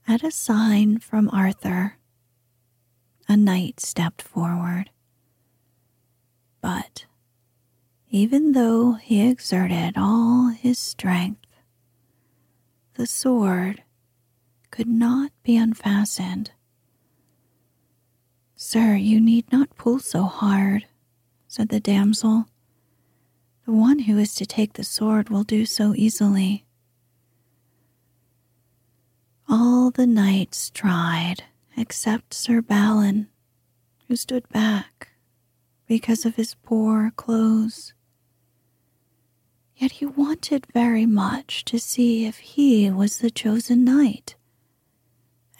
at 0.07 0.23
a 0.23 0.31
sign 0.31 0.97
from 0.97 1.29
Arthur, 1.29 1.97
a 3.33 3.37
knight 3.37 3.79
stepped 3.79 4.21
forward. 4.21 4.91
But 6.61 7.05
even 8.11 8.51
though 8.51 8.93
he 8.93 9.27
exerted 9.27 9.95
all 9.97 10.49
his 10.49 10.77
strength, 10.77 11.47
the 12.93 13.07
sword 13.07 13.81
could 14.69 14.87
not 14.87 15.31
be 15.41 15.57
unfastened. 15.57 16.51
Sir, 18.55 18.93
you 18.97 19.19
need 19.19 19.51
not 19.51 19.75
pull 19.77 19.97
so 19.97 20.23
hard, 20.25 20.85
said 21.47 21.69
the 21.69 21.79
damsel. 21.79 22.45
The 23.65 23.71
one 23.71 23.99
who 23.99 24.19
is 24.19 24.35
to 24.35 24.45
take 24.45 24.73
the 24.73 24.83
sword 24.83 25.29
will 25.29 25.43
do 25.43 25.65
so 25.65 25.95
easily. 25.95 26.65
All 29.49 29.89
the 29.89 30.05
knights 30.05 30.69
tried 30.69 31.45
except 31.77 32.33
Sir 32.33 32.61
Balin, 32.61 33.29
who 34.07 34.15
stood 34.15 34.47
back 34.49 35.09
because 35.87 36.25
of 36.25 36.35
his 36.35 36.55
poor 36.55 37.11
clothes. 37.15 37.93
Yet 39.75 39.93
he 39.93 40.05
wanted 40.05 40.67
very 40.73 41.05
much 41.05 41.65
to 41.65 41.79
see 41.79 42.25
if 42.25 42.37
he 42.37 42.89
was 42.89 43.17
the 43.17 43.31
chosen 43.31 43.83
knight. 43.83 44.35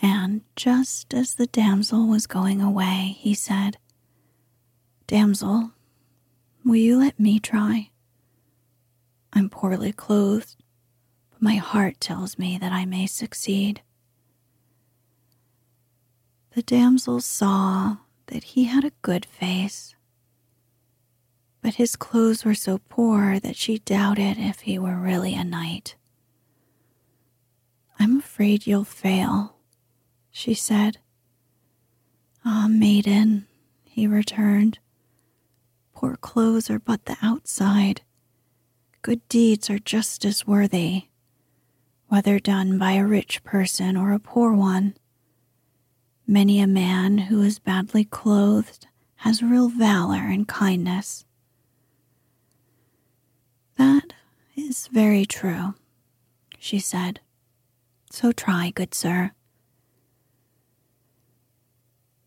And 0.02 0.41
just 0.56 1.13
as 1.13 1.36
the 1.36 1.47
damsel 1.47 2.08
was 2.08 2.28
going 2.28 2.62
away, 2.62 3.15
he 3.17 3.34
said, 3.34 3.78
Damsel, 5.08 5.71
will 6.63 6.76
you 6.76 6.97
let 6.97 7.19
me 7.19 7.39
try? 7.39 7.89
I'm 9.32 9.49
poorly 9.49 9.91
clothed, 9.91 10.56
but 11.32 11.41
my 11.41 11.56
heart 11.56 11.99
tells 11.99 12.38
me 12.38 12.58
that 12.60 12.71
I 12.71 12.86
may 12.86 13.08
succeed. 13.08 13.82
The 16.56 16.62
damsel 16.62 17.20
saw 17.20 17.98
that 18.28 18.44
he 18.44 18.66
had 18.66 18.84
a 18.84 18.92
good 19.02 19.26
face, 19.26 19.96
but 21.63 21.76
his 21.76 21.96
clothes 21.96 22.46
were 22.46 22.54
so 22.54 22.80
poor 22.89 23.39
that 23.39 23.56
she 23.56 23.80
doubted 23.80 24.38
if 24.38 24.60
he 24.62 24.78
were 24.78 24.96
really 24.96 25.34
a 25.34 25.44
knight. 25.44 25.96
I'm 28.00 28.20
afraid 28.20 28.68
you'll 28.68 28.84
fail, 28.84 29.56
she 30.30 30.54
said. 30.54 31.00
Ah, 32.46 32.68
maiden, 32.70 33.48
he 33.86 34.06
returned, 34.06 34.78
poor 35.96 36.18
clothes 36.18 36.70
are 36.70 36.80
but 36.80 37.06
the 37.06 37.18
outside. 37.22 38.02
Good 39.02 39.28
deeds 39.28 39.72
are 39.72 39.80
just 39.80 40.24
as 40.24 40.46
worthy, 40.46 41.06
whether 42.10 42.39
done 42.39 42.78
by 42.78 42.92
a 42.92 43.08
rich 43.08 43.44
person 43.44 43.98
or 43.98 44.12
a 44.12 44.20
poor 44.20 44.54
one. 44.54 44.96
Many 46.25 46.62
a 46.62 46.67
man 46.67 47.17
who 47.17 47.41
is 47.41 47.59
badly 47.59 48.05
clothed 48.05 48.88
has 49.17 49.43
real 49.43 49.69
valor 49.69 50.21
and 50.21 50.47
kindness. 50.47 51.25
That 53.77 54.13
is 54.55 54.88
very 54.88 55.25
true, 55.25 55.75
she 56.57 56.79
said. 56.79 57.19
So 58.09 58.31
try, 58.31 58.71
good 58.71 58.93
sir. 58.93 59.31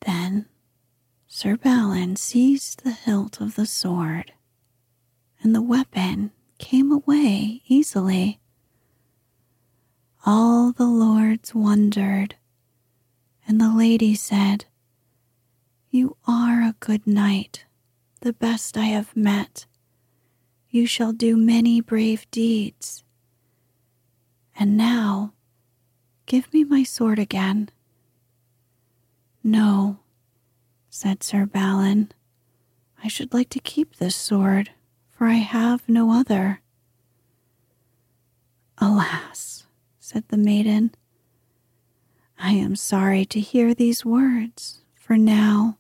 Then 0.00 0.46
Sir 1.26 1.56
Balin 1.56 2.16
seized 2.16 2.82
the 2.84 2.92
hilt 2.92 3.40
of 3.40 3.56
the 3.56 3.66
sword, 3.66 4.32
and 5.42 5.54
the 5.54 5.62
weapon 5.62 6.32
came 6.58 6.92
away 6.92 7.62
easily. 7.66 8.40
All 10.24 10.72
the 10.72 10.86
lords 10.86 11.54
wondered, 11.54 12.36
and 13.46 13.60
the 13.60 13.72
lady 13.72 14.14
said, 14.14 14.66
You 15.90 16.16
are 16.26 16.62
a 16.62 16.74
good 16.80 17.06
knight, 17.06 17.64
the 18.20 18.32
best 18.32 18.76
I 18.76 18.84
have 18.86 19.16
met. 19.16 19.66
You 20.68 20.86
shall 20.86 21.12
do 21.12 21.36
many 21.36 21.80
brave 21.80 22.30
deeds. 22.30 23.04
And 24.58 24.76
now, 24.76 25.32
give 26.26 26.52
me 26.52 26.64
my 26.64 26.82
sword 26.82 27.18
again. 27.18 27.68
No, 29.44 30.00
said 30.90 31.22
Sir 31.22 31.46
Balin. 31.46 32.10
I 33.04 33.08
should 33.08 33.32
like 33.32 33.50
to 33.50 33.60
keep 33.60 33.96
this 33.96 34.16
sword 34.16 34.70
for 35.16 35.26
I 35.26 35.34
have 35.34 35.88
no 35.88 36.12
other. 36.12 36.60
Alas, 38.78 39.64
said 39.98 40.24
the 40.28 40.36
maiden, 40.36 40.94
I 42.38 42.52
am 42.52 42.76
sorry 42.76 43.24
to 43.26 43.40
hear 43.40 43.74
these 43.74 44.04
words, 44.04 44.80
for 44.94 45.16
now 45.16 45.78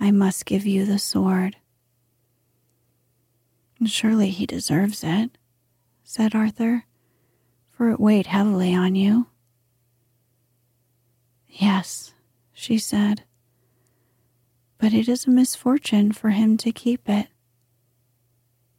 I 0.00 0.10
must 0.10 0.46
give 0.46 0.66
you 0.66 0.84
the 0.84 0.98
sword. 0.98 1.56
Surely 3.84 4.30
he 4.30 4.46
deserves 4.46 5.04
it, 5.04 5.36
said 6.02 6.34
Arthur, 6.34 6.84
for 7.70 7.90
it 7.90 8.00
weighed 8.00 8.26
heavily 8.26 8.74
on 8.74 8.94
you. 8.94 9.26
Yes, 11.48 12.14
she 12.52 12.78
said, 12.78 13.24
but 14.78 14.94
it 14.94 15.08
is 15.08 15.26
a 15.26 15.30
misfortune 15.30 16.12
for 16.12 16.30
him 16.30 16.56
to 16.58 16.72
keep 16.72 17.08
it 17.08 17.28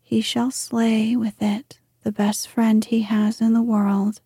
he 0.08 0.22
shall 0.22 0.52
slay 0.52 1.18
with 1.18 1.42
it 1.42 1.82
the 2.04 2.14
best 2.14 2.48
friend 2.48 2.86
he 2.86 3.02
has 3.02 3.42
in 3.42 3.52
the 3.52 3.62
world. 3.62 4.22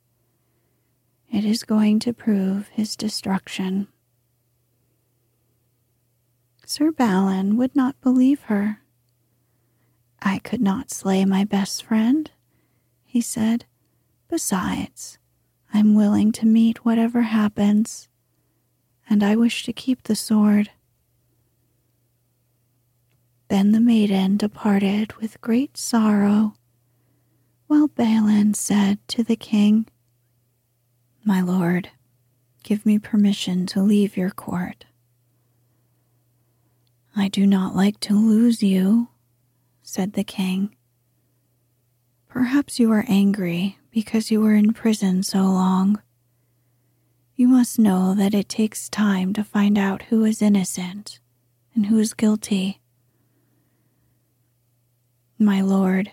It 1.31 1.45
is 1.45 1.63
going 1.63 1.99
to 1.99 2.13
prove 2.13 2.67
his 2.67 2.97
destruction. 2.97 3.87
Sir 6.65 6.91
Balin 6.91 7.55
would 7.55 7.73
not 7.73 7.99
believe 8.01 8.41
her. 8.43 8.81
I 10.21 10.39
could 10.39 10.59
not 10.61 10.91
slay 10.91 11.23
my 11.23 11.45
best 11.45 11.83
friend, 11.83 12.29
he 13.05 13.21
said. 13.21 13.65
Besides, 14.27 15.19
I'm 15.73 15.95
willing 15.95 16.33
to 16.33 16.45
meet 16.45 16.83
whatever 16.83 17.21
happens, 17.21 18.09
and 19.09 19.23
I 19.23 19.37
wish 19.37 19.63
to 19.63 19.73
keep 19.73 20.03
the 20.03 20.15
sword. 20.15 20.69
Then 23.47 23.71
the 23.71 23.81
maiden 23.81 24.35
departed 24.35 25.13
with 25.13 25.41
great 25.41 25.77
sorrow, 25.77 26.55
while 27.67 27.87
Balin 27.87 28.53
said 28.53 28.99
to 29.09 29.23
the 29.23 29.35
king, 29.37 29.87
My 31.23 31.41
lord, 31.41 31.89
give 32.63 32.85
me 32.85 32.97
permission 32.97 33.65
to 33.67 33.81
leave 33.81 34.17
your 34.17 34.31
court. 34.31 34.85
I 37.15 37.27
do 37.27 37.45
not 37.45 37.75
like 37.75 37.99
to 38.01 38.15
lose 38.15 38.63
you, 38.63 39.09
said 39.83 40.13
the 40.13 40.23
king. 40.23 40.75
Perhaps 42.27 42.79
you 42.79 42.91
are 42.91 43.05
angry 43.07 43.77
because 43.91 44.31
you 44.31 44.41
were 44.41 44.55
in 44.55 44.73
prison 44.73 45.21
so 45.21 45.41
long. 45.41 46.01
You 47.35 47.47
must 47.47 47.77
know 47.77 48.15
that 48.15 48.33
it 48.33 48.49
takes 48.49 48.89
time 48.89 49.33
to 49.33 49.43
find 49.43 49.77
out 49.77 50.03
who 50.03 50.23
is 50.23 50.41
innocent 50.41 51.19
and 51.75 51.87
who 51.87 51.99
is 51.99 52.13
guilty. 52.13 52.81
My 55.37 55.61
lord, 55.61 56.11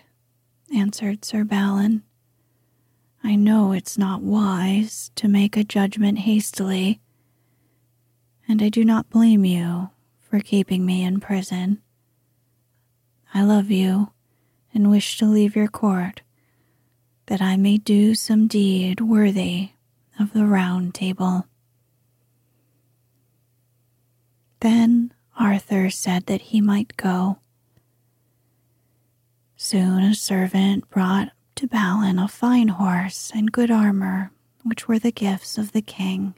answered 0.75 1.23
Sir 1.23 1.43
Balin, 1.43 2.03
I 3.29 3.35
know 3.35 3.73
it's 3.73 3.95
not 3.95 4.23
wise 4.23 5.11
to 5.13 5.27
make 5.27 5.55
a 5.55 5.63
judgment 5.63 6.17
hastily, 6.17 6.99
and 8.47 8.59
I 8.59 8.69
do 8.69 8.83
not 8.83 9.11
blame 9.11 9.45
you 9.45 9.91
for 10.19 10.39
keeping 10.39 10.83
me 10.83 11.03
in 11.03 11.19
prison. 11.19 11.79
I 13.31 13.43
love 13.43 13.69
you 13.69 14.13
and 14.73 14.89
wish 14.89 15.19
to 15.19 15.27
leave 15.27 15.55
your 15.55 15.67
court 15.67 16.23
that 17.27 17.39
I 17.39 17.55
may 17.55 17.77
do 17.77 18.15
some 18.15 18.47
deed 18.47 18.99
worthy 18.99 19.73
of 20.19 20.33
the 20.33 20.47
round 20.47 20.95
table. 20.95 21.45
Then 24.59 25.13
Arthur 25.37 25.91
said 25.91 26.25
that 26.25 26.41
he 26.41 26.61
might 26.61 26.97
go 26.97 27.37
Soon 29.55 30.01
a 30.01 30.15
servant 30.15 30.89
brought 30.89 31.29
to 31.59 31.67
Balin 31.67 32.17
a 32.17 32.27
fine 32.29 32.69
horse 32.69 33.33
and 33.35 33.51
good 33.51 33.69
armor, 33.69 34.31
which 34.63 34.87
were 34.87 34.97
the 34.97 35.11
gifts 35.11 35.57
of 35.57 35.73
the 35.73 35.81
king. 35.81 36.33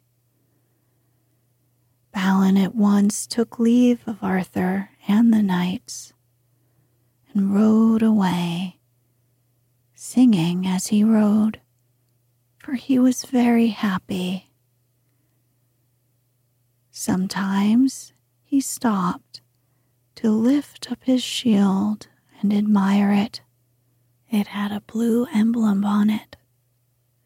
Balin 2.12 2.57
at 2.57 2.73
once 2.73 3.27
took 3.27 3.60
leave 3.60 4.01
of 4.07 4.23
Arthur 4.23 4.89
and 5.07 5.31
the 5.31 5.43
knights 5.43 6.13
and 7.36 7.53
rode 7.53 8.01
away, 8.01 8.79
singing 9.93 10.65
as 10.65 10.88
he 10.88 11.03
rode, 11.03 11.62
for 12.57 12.73
he 12.73 12.97
was 12.97 13.23
very 13.23 13.67
happy. 13.67 14.49
Sometimes 16.89 18.12
he 18.43 18.60
stopped 18.60 19.41
to 20.15 20.31
lift 20.31 20.91
up 20.91 21.03
his 21.03 21.21
shield 21.21 22.07
and 22.41 22.51
admire 22.51 23.12
it. 23.12 23.41
It 24.31 24.47
had 24.47 24.71
a 24.71 24.79
blue 24.79 25.27
emblem 25.33 25.83
on 25.83 26.09
it, 26.09 26.37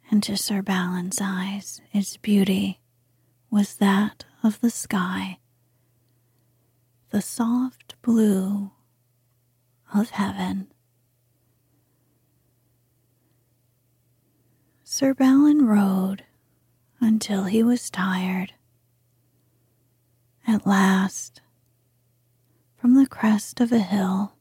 and 0.09 0.23
to 0.23 0.35
Sir 0.35 0.63
Balin's 0.63 1.19
eyes, 1.21 1.79
its 1.93 2.17
beauty 2.17 2.79
was 3.51 3.75
that 3.75 4.25
of 4.41 4.59
the 4.59 4.71
sky, 4.71 5.37
the 7.11 7.21
soft 7.21 7.93
blue 8.01 8.71
of 9.93 10.09
heaven. 10.09 10.73
Sir 14.83 15.13
Balin 15.13 15.67
rode 15.67 16.23
until 16.99 17.43
he 17.43 17.61
was 17.61 17.91
tired. 17.91 18.53
At 20.47 20.65
last, 20.65 21.41
from 22.75 22.95
the 22.95 23.05
crest 23.05 23.61
of 23.61 23.71
a 23.71 23.77
hill, 23.77 24.34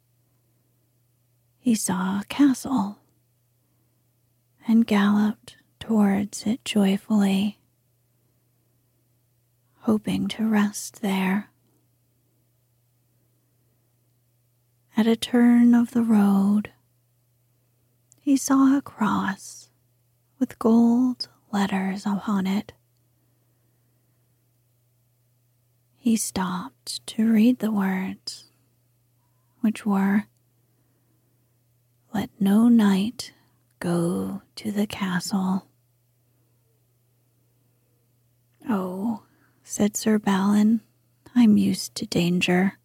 he 1.64 1.74
saw 1.74 2.20
a 2.20 2.24
castle 2.28 2.98
and 4.68 4.86
galloped 4.86 5.56
towards 5.80 6.44
it 6.44 6.62
joyfully. 6.62 7.58
hoping 9.80 10.28
to 10.28 10.46
rest 10.46 11.00
there. 11.00 11.50
At 14.94 15.06
a 15.06 15.16
turn 15.16 15.74
of 15.74 15.92
the 15.92 16.02
road, 16.02 16.70
he 18.20 18.36
saw 18.36 18.76
a 18.76 18.82
cross 18.82 19.70
with 20.38 20.58
gold 20.58 21.28
letters 21.50 22.04
upon 22.04 22.46
it. 22.46 22.74
He 25.96 26.14
stopped 26.16 27.06
to 27.06 27.32
read 27.32 27.60
the 27.60 27.72
words, 27.72 28.44
which 29.60 29.86
were, 29.86 30.26
Let 32.14 32.30
no 32.38 32.68
knight 32.68 33.32
go 33.80 34.42
to 34.54 34.70
the 34.70 34.86
castle. 34.86 35.66
Oh, 38.70 39.24
said 39.64 39.96
Sir 39.96 40.20
Balin, 40.20 40.80
I'm 41.34 41.56
used 41.56 41.96
to 41.96 42.06
danger. 42.06 42.78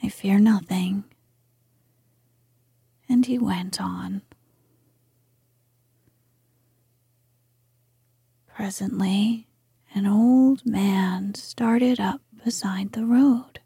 I 0.00 0.10
fear 0.10 0.38
nothing. 0.38 1.04
And 3.08 3.26
he 3.26 3.36
went 3.36 3.80
on. 3.80 4.22
Presently, 8.46 9.48
an 9.92 10.06
old 10.06 10.64
man 10.64 11.34
started 11.34 11.98
up 11.98 12.20
beside 12.44 12.92
the 12.92 13.04
road. 13.04 13.58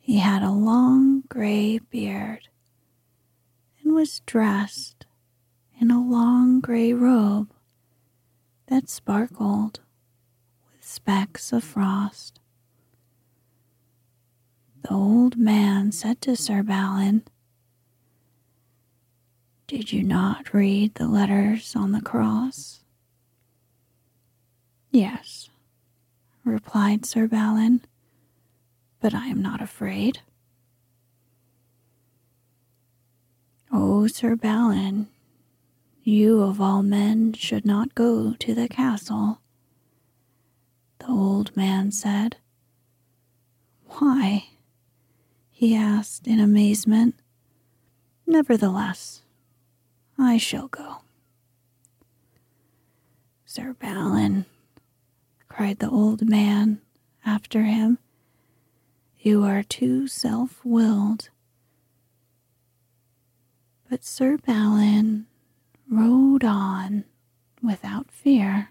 He 0.00 0.18
had 0.18 0.42
a 0.42 0.50
long 0.50 1.22
gray 1.28 1.78
beard 1.78 2.49
was 3.90 4.20
dressed 4.20 5.06
in 5.80 5.90
a 5.90 6.00
long 6.00 6.60
gray 6.60 6.92
robe 6.92 7.52
that 8.66 8.88
sparkled 8.88 9.80
with 10.72 10.84
specks 10.84 11.52
of 11.52 11.64
frost. 11.64 12.38
The 14.82 14.92
old 14.92 15.36
man 15.36 15.92
said 15.92 16.20
to 16.22 16.36
Sir 16.36 16.62
Balin, 16.62 17.22
Did 19.66 19.92
you 19.92 20.02
not 20.02 20.54
read 20.54 20.94
the 20.94 21.08
letters 21.08 21.74
on 21.76 21.92
the 21.92 22.00
cross? 22.00 22.82
Yes, 24.90 25.50
replied 26.44 27.06
Sir 27.06 27.28
Balin, 27.28 27.82
but 29.00 29.14
I 29.14 29.26
am 29.28 29.40
not 29.42 29.60
afraid. 29.60 30.20
Oh, 33.72 34.06
Sir 34.08 34.34
Balin, 34.34 35.08
you 36.02 36.42
of 36.42 36.60
all 36.60 36.82
men 36.82 37.32
should 37.34 37.64
not 37.64 37.94
go 37.94 38.34
to 38.34 38.54
the 38.54 38.68
castle. 38.68 39.40
The 40.98 41.08
old 41.08 41.56
man 41.56 41.92
said. 41.92 42.36
Why? 43.86 44.46
he 45.50 45.74
asked 45.76 46.26
in 46.26 46.40
amazement. 46.40 47.14
Nevertheless, 48.26 49.22
I 50.18 50.36
shall 50.36 50.68
go. 50.68 51.02
Sir 53.44 53.74
Balin, 53.74 54.46
cried 55.48 55.78
the 55.78 55.90
old 55.90 56.28
man 56.28 56.80
after 57.26 57.64
him. 57.64 57.98
You 59.18 59.44
are 59.44 59.62
too 59.62 60.08
self 60.08 60.64
willed. 60.64 61.28
But 63.90 64.04
Sir 64.04 64.38
Balin 64.38 65.26
rode 65.90 66.44
on 66.44 67.06
without 67.60 68.08
fear 68.12 68.70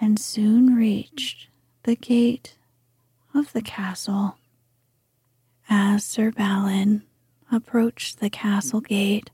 and 0.00 0.18
soon 0.18 0.74
reached 0.74 1.46
the 1.84 1.94
gate 1.94 2.56
of 3.32 3.52
the 3.52 3.62
castle. 3.62 4.36
As 5.68 6.04
Sir 6.04 6.32
Balin 6.32 7.04
approached 7.52 8.18
the 8.18 8.30
castle 8.30 8.80
gate, 8.80 9.30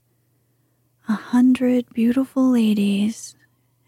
a 1.09 1.15
hundred 1.15 1.89
beautiful 1.95 2.51
ladies 2.51 3.35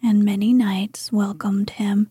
and 0.03 0.25
many 0.25 0.55
knights 0.55 1.13
welcomed 1.13 1.69
him. 1.69 2.11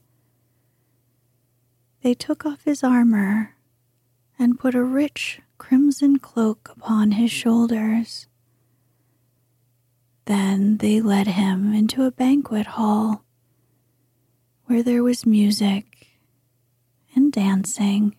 They 2.03 2.13
took 2.13 2.45
off 2.45 2.63
his 2.63 2.83
armor 2.83 3.55
and 4.37 4.59
put 4.59 4.75
a 4.75 4.83
rich 4.83 5.41
crimson 5.57 6.19
cloak 6.19 6.69
upon 6.69 7.11
his 7.11 7.31
shoulders. 7.31 8.27
Then 10.25 10.77
they 10.77 11.01
led 11.01 11.27
him 11.27 11.73
into 11.73 12.03
a 12.03 12.11
banquet 12.11 12.65
hall 12.67 13.23
where 14.65 14.83
there 14.83 15.03
was 15.03 15.25
music 15.25 16.07
and 17.15 17.31
dancing. 17.31 18.15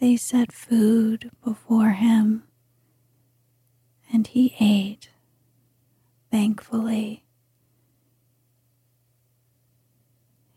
They 0.00 0.16
set 0.16 0.52
food 0.52 1.30
before 1.42 1.90
him, 1.90 2.44
and 4.12 4.26
he 4.26 4.54
ate 4.60 5.10
thankfully. 6.30 7.24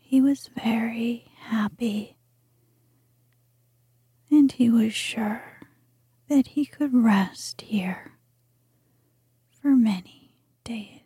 He 0.00 0.20
was 0.20 0.50
very 0.60 1.30
happy, 1.36 2.17
and 4.30 4.52
he 4.52 4.70
was 4.70 4.92
sure 4.94 5.42
that 6.28 6.48
he 6.48 6.66
could 6.66 6.92
rest 6.94 7.62
here 7.62 8.12
for 9.60 9.68
many 9.68 10.32
days. 10.64 10.97